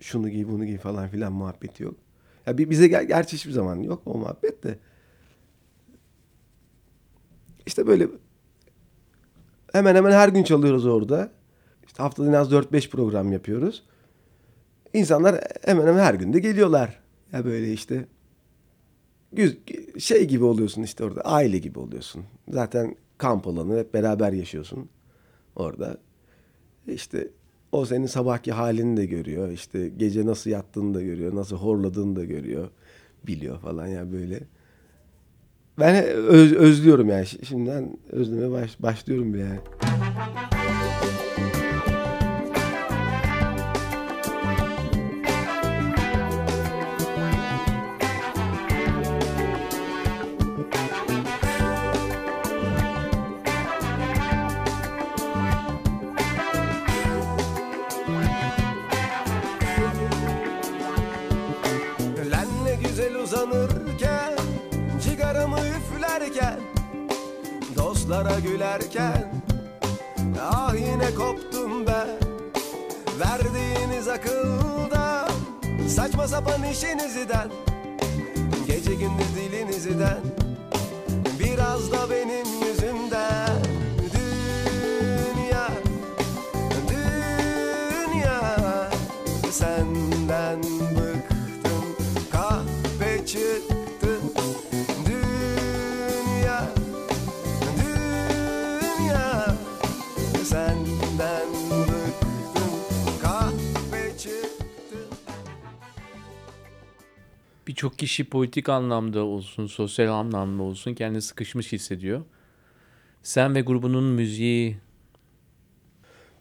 Şunu 0.00 0.28
giy, 0.28 0.46
bunu 0.48 0.64
giy 0.66 0.78
falan 0.78 1.08
filan 1.08 1.32
muhabbeti 1.32 1.82
yok. 1.82 1.94
Ya 2.46 2.58
bi- 2.58 2.70
bize 2.70 2.86
ger- 2.86 3.04
gerçi 3.06 3.36
hiçbir 3.36 3.52
zaman 3.52 3.76
yok 3.82 4.02
o 4.06 4.18
muhabbet 4.18 4.62
de. 4.64 4.78
İşte 7.66 7.86
böyle 7.86 8.08
hemen 9.72 9.94
hemen 9.94 10.10
her 10.12 10.28
gün 10.28 10.42
çalıyoruz 10.44 10.86
orada. 10.86 11.30
İşte 11.86 12.02
haftada 12.02 12.28
en 12.28 12.32
az 12.32 12.52
4-5 12.52 12.90
program 12.90 13.32
yapıyoruz. 13.32 13.84
İnsanlar 14.94 15.40
hemen 15.64 15.86
hemen 15.86 16.02
her 16.02 16.14
gün 16.14 16.32
de 16.32 16.38
geliyorlar. 16.40 17.00
Ya 17.32 17.44
böyle 17.44 17.72
işte 17.72 18.06
şey 19.98 20.24
gibi 20.24 20.44
oluyorsun 20.44 20.82
işte 20.82 21.04
orada. 21.04 21.20
Aile 21.20 21.58
gibi 21.58 21.78
oluyorsun. 21.78 22.24
Zaten 22.48 22.96
kamp 23.18 23.46
alanı 23.46 23.78
hep 23.78 23.94
beraber 23.94 24.32
yaşıyorsun 24.32 24.88
orada. 25.56 25.96
İşte 26.86 27.28
o 27.72 27.84
senin 27.84 28.06
sabahki 28.06 28.52
halini 28.52 28.96
de 28.96 29.06
görüyor. 29.06 29.50
İşte 29.50 29.88
gece 29.88 30.26
nasıl 30.26 30.50
yattığını 30.50 30.94
da 30.94 31.02
görüyor. 31.02 31.34
Nasıl 31.34 31.56
horladığını 31.56 32.16
da 32.16 32.24
görüyor. 32.24 32.68
Biliyor 33.26 33.58
falan 33.60 33.86
ya 33.86 34.12
böyle. 34.12 34.40
Ben 35.78 36.04
öz- 36.14 36.52
özlüyorum 36.52 37.08
yani. 37.08 37.26
Şimdiden 37.26 37.96
özlemeye 38.10 38.50
baş- 38.50 38.82
başlıyorum 38.82 39.34
bir 39.34 39.38
yani. 39.38 39.58
Dostlara 68.08 68.38
gülerken 68.40 69.42
Ah 70.40 70.74
yine 70.74 71.14
koptum 71.14 71.86
ben 71.86 72.08
Verdiğiniz 73.20 74.08
akıldan 74.08 75.28
Saçma 75.88 76.28
sapan 76.28 76.64
işinizden 76.64 77.48
Gece 78.66 78.94
gündüz 78.94 79.36
dilinizden 79.36 80.18
Biraz 81.40 81.92
da 81.92 82.10
benim 82.10 82.46
yüzümden 82.68 83.05
Birçok 107.76 107.98
kişi 107.98 108.24
politik 108.24 108.68
anlamda 108.68 109.24
olsun, 109.24 109.66
sosyal 109.66 110.08
anlamda 110.08 110.62
olsun 110.62 110.94
kendini 110.94 111.22
sıkışmış 111.22 111.72
hissediyor. 111.72 112.24
Sen 113.22 113.54
ve 113.54 113.60
grubunun 113.60 114.04
müziği 114.04 114.78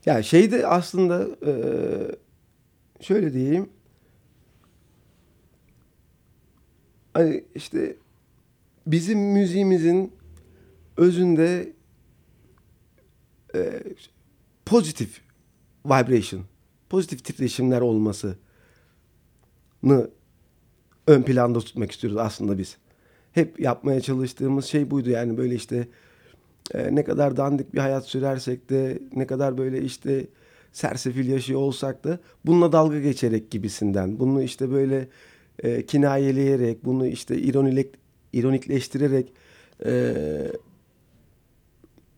Ya 0.05 0.23
şey 0.23 0.51
de 0.51 0.67
aslında 0.67 1.27
e, 1.45 1.53
şöyle 3.03 3.33
diyeyim. 3.33 3.69
Hani 7.13 7.43
işte 7.55 7.97
bizim 8.87 9.19
müziğimizin 9.19 10.13
özünde 10.97 11.73
e, 13.55 13.83
pozitif 14.65 15.21
vibration, 15.85 16.43
pozitif 16.89 17.23
titreşimler 17.23 17.81
olmasını 17.81 18.35
ön 21.07 21.23
planda 21.23 21.59
tutmak 21.59 21.91
istiyoruz 21.91 22.17
aslında 22.17 22.57
biz. 22.57 22.77
Hep 23.31 23.59
yapmaya 23.59 24.01
çalıştığımız 24.01 24.65
şey 24.65 24.91
buydu 24.91 25.09
yani 25.09 25.37
böyle 25.37 25.55
işte 25.55 25.87
e, 26.73 26.95
ne 26.95 27.03
kadar 27.03 27.37
dandik 27.37 27.73
bir 27.73 27.79
hayat 27.79 28.05
sürersek 28.05 28.69
de 28.69 28.99
ne 29.15 29.27
kadar 29.27 29.57
böyle 29.57 29.81
işte 29.81 30.25
sersefil 30.71 31.27
yaşıyor 31.27 31.59
olsak 31.59 32.03
da 32.03 32.19
bununla 32.45 32.71
dalga 32.71 32.99
geçerek 32.99 33.51
gibisinden. 33.51 34.19
Bunu 34.19 34.41
işte 34.41 34.71
böyle 34.71 35.07
e, 35.63 35.85
kinayeleyerek, 35.85 36.85
bunu 36.85 37.07
işte 37.07 37.37
ironilek, 37.37 37.89
ironikleştirerek 38.33 39.33
e, 39.85 40.13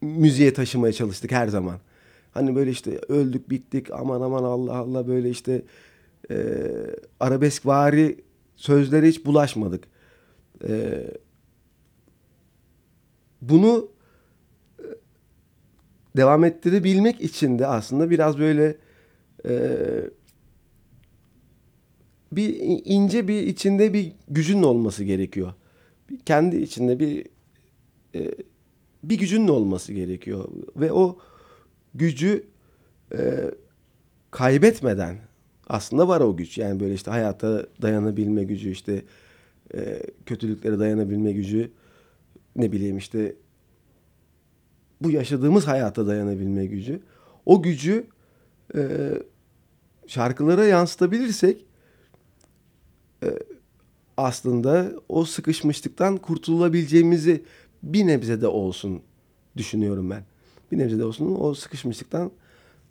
müziğe 0.01 0.53
taşımaya 0.53 0.93
çalıştık 0.93 1.31
her 1.31 1.47
zaman. 1.47 1.79
Hani 2.31 2.55
böyle 2.55 2.71
işte 2.71 2.99
öldük 3.07 3.49
bittik 3.49 3.91
aman 3.91 4.21
aman 4.21 4.43
Allah 4.43 4.75
Allah 4.75 5.07
böyle 5.07 5.29
işte 5.29 5.61
e, 6.31 6.35
arabesk 7.19 7.65
vari 7.65 8.17
sözlere 8.57 9.07
hiç 9.07 9.25
bulaşmadık. 9.25 9.83
E, 10.67 11.03
bunu 13.41 13.91
e, 14.79 14.83
devam 16.17 16.43
ettirebilmek 16.43 17.21
için 17.21 17.59
de 17.59 17.67
aslında 17.67 18.09
biraz 18.09 18.39
böyle 18.39 18.77
e, 19.45 19.69
bir 22.31 22.55
ince 22.85 23.27
bir 23.27 23.41
içinde 23.41 23.93
bir 23.93 24.11
gücün 24.27 24.63
olması 24.63 25.03
gerekiyor. 25.03 25.53
Kendi 26.25 26.57
içinde 26.57 26.99
bir 26.99 27.25
e, 28.15 28.31
bir 29.03 29.19
gücünün 29.19 29.47
olması 29.47 29.93
gerekiyor 29.93 30.49
ve 30.75 30.91
o 30.91 31.19
gücü 31.95 32.47
e, 33.17 33.51
kaybetmeden 34.31 35.17
aslında 35.67 36.07
var 36.07 36.21
o 36.21 36.37
güç. 36.37 36.57
Yani 36.57 36.79
böyle 36.79 36.93
işte 36.93 37.11
hayata 37.11 37.65
dayanabilme 37.81 38.43
gücü, 38.43 38.69
işte 38.69 39.01
e, 39.73 40.03
kötülüklere 40.25 40.79
dayanabilme 40.79 41.31
gücü, 41.31 41.71
ne 42.55 42.71
bileyim 42.71 42.97
işte 42.97 43.35
bu 45.01 45.11
yaşadığımız 45.11 45.67
hayata 45.67 46.07
dayanabilme 46.07 46.65
gücü. 46.65 46.99
O 47.45 47.61
gücü 47.61 48.07
e, 48.75 49.11
şarkılara 50.07 50.65
yansıtabilirsek 50.65 51.65
e, 53.23 53.27
aslında 54.17 54.91
o 55.09 55.25
sıkışmışlıktan 55.25 56.17
kurtulabileceğimizi 56.17 57.43
bir 57.83 58.07
nebze 58.07 58.41
de 58.41 58.47
olsun 58.47 59.01
düşünüyorum 59.57 60.09
ben. 60.09 60.23
Bir 60.71 60.77
nebze 60.77 60.99
de 60.99 61.05
olsun 61.05 61.35
o 61.39 61.53
sıkışmışlıktan 61.53 62.31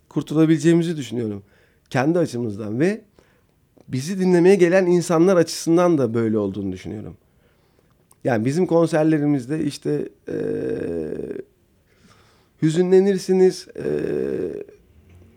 kurtulabileceğimizi 0.09 0.97
düşünüyorum. 0.97 1.43
Kendi 1.89 2.19
açımızdan 2.19 2.79
ve 2.79 3.01
bizi 3.87 4.19
dinlemeye 4.19 4.55
gelen 4.55 4.85
insanlar 4.85 5.37
açısından 5.37 5.97
da 5.97 6.13
böyle 6.13 6.37
olduğunu 6.37 6.71
düşünüyorum. 6.71 7.17
Yani 8.23 8.45
bizim 8.45 8.65
konserlerimizde 8.65 9.63
işte 9.63 10.09
e, 10.29 10.37
hüzünlenirsiniz, 12.61 13.67
e, 13.75 13.85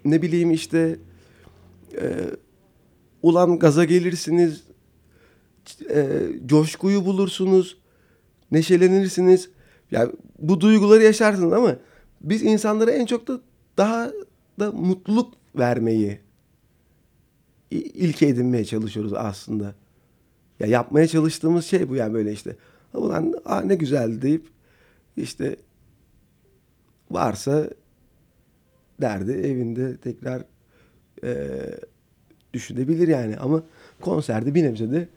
ne 0.05 0.23
bileyim 0.23 0.51
işte 0.51 0.97
e, 2.01 2.15
ulan 3.23 3.59
gaza 3.59 3.85
gelirsiniz, 3.85 4.65
e, 5.91 6.19
coşkuyu 6.47 7.05
bulursunuz, 7.05 7.79
neşelenirsiniz. 8.51 9.51
Yani 9.91 10.13
bu 10.39 10.61
duyguları 10.61 11.03
yaşarsınız 11.03 11.53
ama 11.53 11.77
biz 12.21 12.43
insanlara 12.43 12.91
en 12.91 13.07
çok 13.07 13.29
da 13.29 13.41
daha 13.77 14.11
da 14.61 14.73
mutluluk 14.73 15.35
vermeyi 15.59 16.19
ilke 17.71 18.27
edinmeye 18.27 18.65
çalışıyoruz 18.65 19.13
aslında. 19.13 19.75
Ya 20.61 20.67
yapmaya 20.67 21.09
çalıştığımız 21.09 21.67
şey 21.67 21.89
bu 21.89 21.97
yani 21.97 22.15
böyle 22.15 22.33
işte. 22.33 22.57
Ulan 22.95 23.35
ah 23.45 23.65
ne 23.65 23.75
güzel 23.75 24.23
deyip 24.23 24.47
işte 25.17 25.57
varsa 27.11 27.71
derdi 29.01 29.33
evinde 29.33 29.97
tekrar 29.97 30.43
e, 31.25 31.61
düşünebilir 32.53 33.09
yani 33.09 33.37
ama 33.37 33.63
konserde 34.01 34.55
bir 34.55 34.65
nebze 34.65 34.91
de 34.91 35.09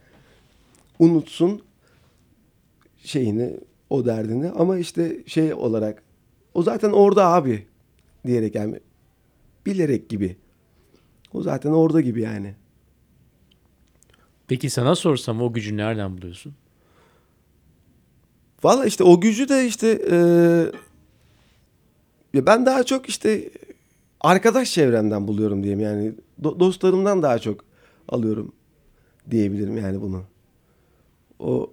unutsun 1.00 1.62
şeyini 2.98 3.60
o 3.90 4.06
derdini 4.06 4.50
ama 4.50 4.78
işte 4.78 5.24
şey 5.26 5.54
olarak 5.54 6.04
o 6.54 6.64
zaten 6.64 6.92
orada 6.92 7.28
abi 7.28 7.68
diyerek 8.26 8.56
yani 8.56 8.80
bilerek 9.66 10.10
gibi. 10.10 10.36
O 11.34 11.42
zaten 11.42 11.72
orada 11.72 12.02
gibi 12.02 12.22
yani. 12.22 12.56
Peki 14.48 14.70
sana 14.70 14.96
sorsam 14.96 15.42
o 15.42 15.54
gücü 15.54 15.78
nereden 15.78 16.18
buluyorsun? 16.18 16.54
Valla 18.64 18.86
işte 18.86 19.04
o 19.04 19.22
gücü 19.22 19.50
de 19.50 19.68
işte 19.68 20.02
e, 20.12 20.16
ya 22.34 22.46
ben 22.46 22.66
daha 22.66 22.84
çok 22.84 23.10
işte 23.10 23.50
arkadaş 24.22 24.72
çevremden 24.74 25.28
buluyorum 25.28 25.64
diyeyim 25.64 25.80
yani 25.80 26.14
Do- 26.42 26.60
dostlarımdan 26.60 27.22
daha 27.22 27.40
çok 27.40 27.66
alıyorum 28.10 28.52
diyebilirim 29.32 29.78
yani 29.78 30.02
bunu. 30.02 30.24
O 31.40 31.72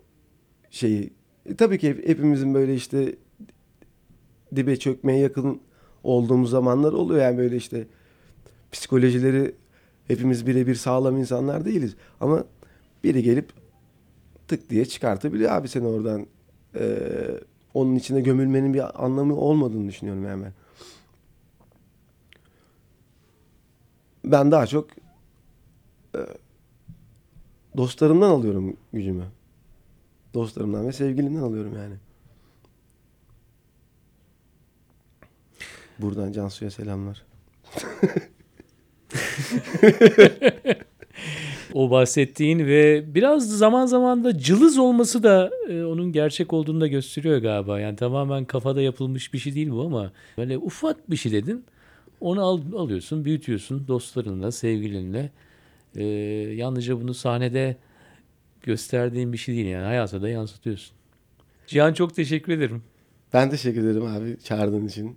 şeyi 0.70 1.12
e, 1.46 1.56
tabii 1.56 1.78
ki 1.78 1.88
hepimizin 2.06 2.54
böyle 2.54 2.74
işte 2.74 3.16
dibe 4.56 4.78
çökmeye 4.78 5.18
yakın 5.18 5.60
olduğumuz 6.04 6.50
zamanlar 6.50 6.92
oluyor 6.92 7.22
yani 7.22 7.38
böyle 7.38 7.56
işte 7.56 7.86
psikolojileri 8.72 9.54
hepimiz 10.08 10.46
birebir 10.46 10.74
sağlam 10.74 11.16
insanlar 11.16 11.64
değiliz 11.64 11.96
ama 12.20 12.44
biri 13.04 13.22
gelip 13.22 13.52
tık 14.48 14.70
diye 14.70 14.84
çıkartabiliyor 14.84 15.52
abi 15.52 15.68
seni 15.68 15.86
oradan 15.86 16.26
ee, 16.74 17.40
onun 17.74 17.94
içine 17.94 18.20
gömülmenin 18.20 18.74
bir 18.74 19.04
anlamı 19.04 19.36
olmadığını 19.36 19.88
düşünüyorum 19.88 20.24
ben. 20.24 20.52
Ben 24.24 24.50
daha 24.52 24.66
çok 24.66 24.90
e, 26.14 26.20
dostlarımdan 27.76 28.30
alıyorum 28.30 28.76
gücümü. 28.92 29.24
Dostlarımdan 30.34 30.86
ve 30.86 30.92
sevgilimden 30.92 31.42
alıyorum 31.42 31.76
yani. 31.76 31.94
Buradan 35.98 36.32
Cansu'ya 36.32 36.70
selamlar. 36.70 37.26
o 41.74 41.90
bahsettiğin 41.90 42.58
ve 42.58 43.04
biraz 43.14 43.58
zaman 43.58 43.86
zaman 43.86 44.24
da 44.24 44.38
cılız 44.38 44.78
olması 44.78 45.22
da 45.22 45.50
e, 45.68 45.84
onun 45.84 46.12
gerçek 46.12 46.52
olduğunu 46.52 46.80
da 46.80 46.86
gösteriyor 46.86 47.38
galiba. 47.38 47.80
Yani 47.80 47.96
tamamen 47.96 48.44
kafada 48.44 48.82
yapılmış 48.82 49.32
bir 49.32 49.38
şey 49.38 49.54
değil 49.54 49.70
bu 49.70 49.82
ama 49.82 50.12
böyle 50.38 50.58
ufak 50.58 51.10
bir 51.10 51.16
şey 51.16 51.32
dedin. 51.32 51.64
Onu 52.20 52.42
al, 52.42 52.60
alıyorsun, 52.76 53.24
büyütüyorsun 53.24 53.88
dostlarınla, 53.88 54.52
sevgilinle. 54.52 55.30
E, 55.96 56.04
yalnızca 56.54 57.00
bunu 57.00 57.14
sahnede 57.14 57.76
gösterdiğin 58.62 59.32
bir 59.32 59.38
şey 59.38 59.54
değil 59.54 59.66
yani 59.66 59.84
hayata 59.84 60.22
da 60.22 60.28
yansıtıyorsun. 60.28 60.96
Cihan 61.66 61.92
çok 61.92 62.14
teşekkür 62.14 62.52
ederim. 62.52 62.82
Ben 63.32 63.50
teşekkür 63.50 63.84
ederim 63.84 64.06
abi 64.06 64.36
çağırdığın 64.44 64.86
için. 64.86 65.16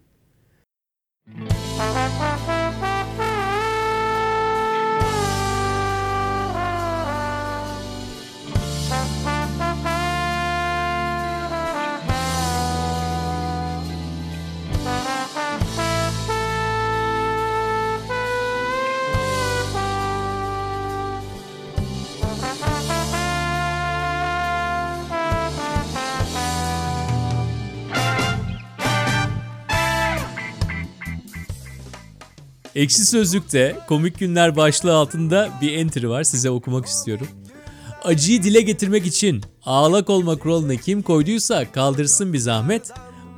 Ekşi 32.75 33.05
Sözlük'te 33.05 33.75
komik 33.87 34.19
günler 34.19 34.55
başlığı 34.55 34.95
altında 34.95 35.49
bir 35.61 35.73
entry 35.73 36.09
var. 36.09 36.23
Size 36.23 36.49
okumak 36.49 36.85
istiyorum. 36.85 37.27
acıyı 38.03 38.43
dile 38.43 38.61
getirmek 38.61 39.05
için 39.05 39.41
ağlak 39.65 40.09
olma 40.09 40.35
kuralını 40.35 40.77
kim 40.77 41.01
koyduysa 41.01 41.71
kaldırsın 41.71 42.33
bir 42.33 42.37
zahmet. 42.37 42.91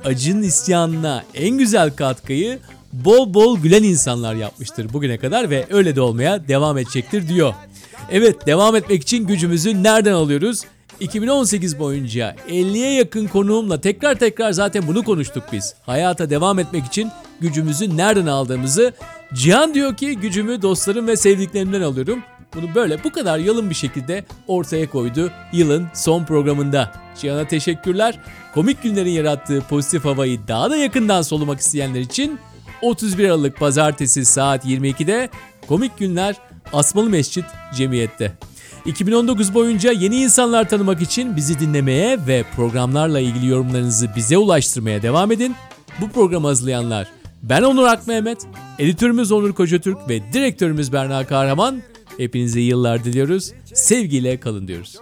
Acının 0.04 0.42
isyanına 0.42 1.24
en 1.34 1.58
güzel 1.58 1.90
katkıyı 1.96 2.58
bol 2.92 3.34
bol 3.34 3.58
gülen 3.58 3.82
insanlar 3.82 4.34
yapmıştır 4.34 4.92
bugüne 4.92 5.18
kadar 5.18 5.50
ve 5.50 5.66
öyle 5.70 5.96
de 5.96 6.00
olmaya 6.00 6.48
devam 6.48 6.78
edecektir 6.78 7.28
diyor. 7.28 7.54
Evet 8.10 8.46
devam 8.46 8.76
etmek 8.76 9.02
için 9.02 9.26
gücümüzü 9.26 9.82
nereden 9.82 10.12
alıyoruz? 10.12 10.62
2018 11.00 11.78
boyunca 11.78 12.36
50'ye 12.48 12.92
yakın 12.92 13.26
konuğumla 13.26 13.80
tekrar 13.80 14.14
tekrar 14.14 14.52
zaten 14.52 14.86
bunu 14.86 15.02
konuştuk 15.04 15.44
biz. 15.52 15.74
Hayata 15.86 16.30
devam 16.30 16.58
etmek 16.58 16.86
için 16.86 17.10
gücümüzü 17.40 17.96
nereden 17.96 18.26
aldığımızı 18.26 18.92
Cihan 19.36 19.74
diyor 19.74 19.96
ki 19.96 20.16
gücümü 20.16 20.62
dostlarım 20.62 21.06
ve 21.06 21.16
sevdiklerimden 21.16 21.80
alıyorum. 21.80 22.22
Bunu 22.54 22.74
böyle 22.74 23.04
bu 23.04 23.12
kadar 23.12 23.38
yalın 23.38 23.70
bir 23.70 23.74
şekilde 23.74 24.24
ortaya 24.46 24.90
koydu 24.90 25.30
yılın 25.52 25.86
son 25.94 26.24
programında. 26.24 26.92
Cihan'a 27.20 27.48
teşekkürler. 27.48 28.20
Komik 28.54 28.82
günlerin 28.82 29.10
yarattığı 29.10 29.60
pozitif 29.60 30.04
havayı 30.04 30.48
daha 30.48 30.70
da 30.70 30.76
yakından 30.76 31.22
solumak 31.22 31.60
isteyenler 31.60 32.00
için 32.00 32.38
31 32.82 33.24
Aralık 33.24 33.58
Pazartesi 33.58 34.24
saat 34.24 34.64
22'de 34.64 35.28
Komik 35.68 35.98
Günler 35.98 36.36
Asmalı 36.72 37.10
Mescit 37.10 37.44
Cemiyet'te. 37.74 38.32
2019 38.86 39.54
boyunca 39.54 39.92
yeni 39.92 40.16
insanlar 40.16 40.68
tanımak 40.68 41.02
için 41.02 41.36
bizi 41.36 41.60
dinlemeye 41.60 42.18
ve 42.26 42.44
programlarla 42.56 43.20
ilgili 43.20 43.46
yorumlarınızı 43.46 44.10
bize 44.16 44.38
ulaştırmaya 44.38 45.02
devam 45.02 45.32
edin. 45.32 45.56
Bu 46.00 46.08
programı 46.08 46.46
hazırlayanlar 46.46 47.08
ben 47.48 47.62
Onur 47.62 47.86
Akmehmet, 47.86 48.46
editörümüz 48.78 49.32
Onur 49.32 49.52
Kocatürk 49.52 50.08
ve 50.08 50.32
direktörümüz 50.32 50.92
Berna 50.92 51.26
Kahraman. 51.26 51.82
Hepinize 52.16 52.60
yıllar 52.60 53.04
diliyoruz. 53.04 53.52
Sevgiyle 53.74 54.40
kalın 54.40 54.68
diyoruz. 54.68 54.96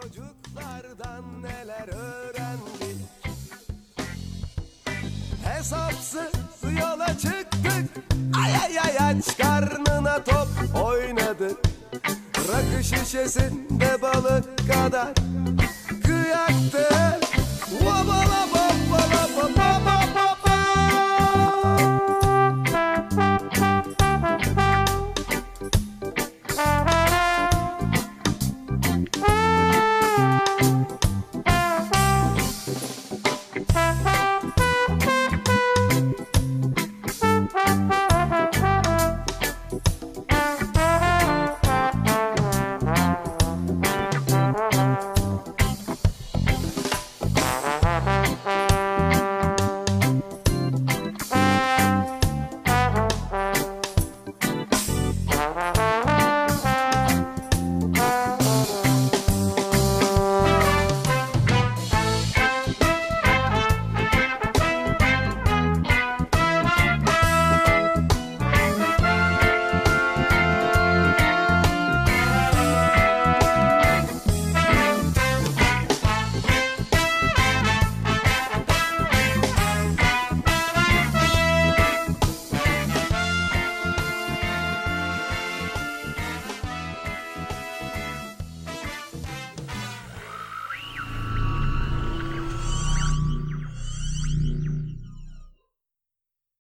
Hesapsız 5.45 6.33
yola 6.81 7.07
çıktık 7.07 8.05
Ay 8.45 8.53
ay 8.57 8.81
ay 8.81 9.11
aç 9.11 9.37
karnına 9.39 10.25
top 10.25 10.49
oynadık 10.85 11.59
Rakı 12.39 12.85
şişesinde 12.85 14.03
balık 14.03 14.59
kadar 14.73 15.15
Kıyaktık 16.03 17.24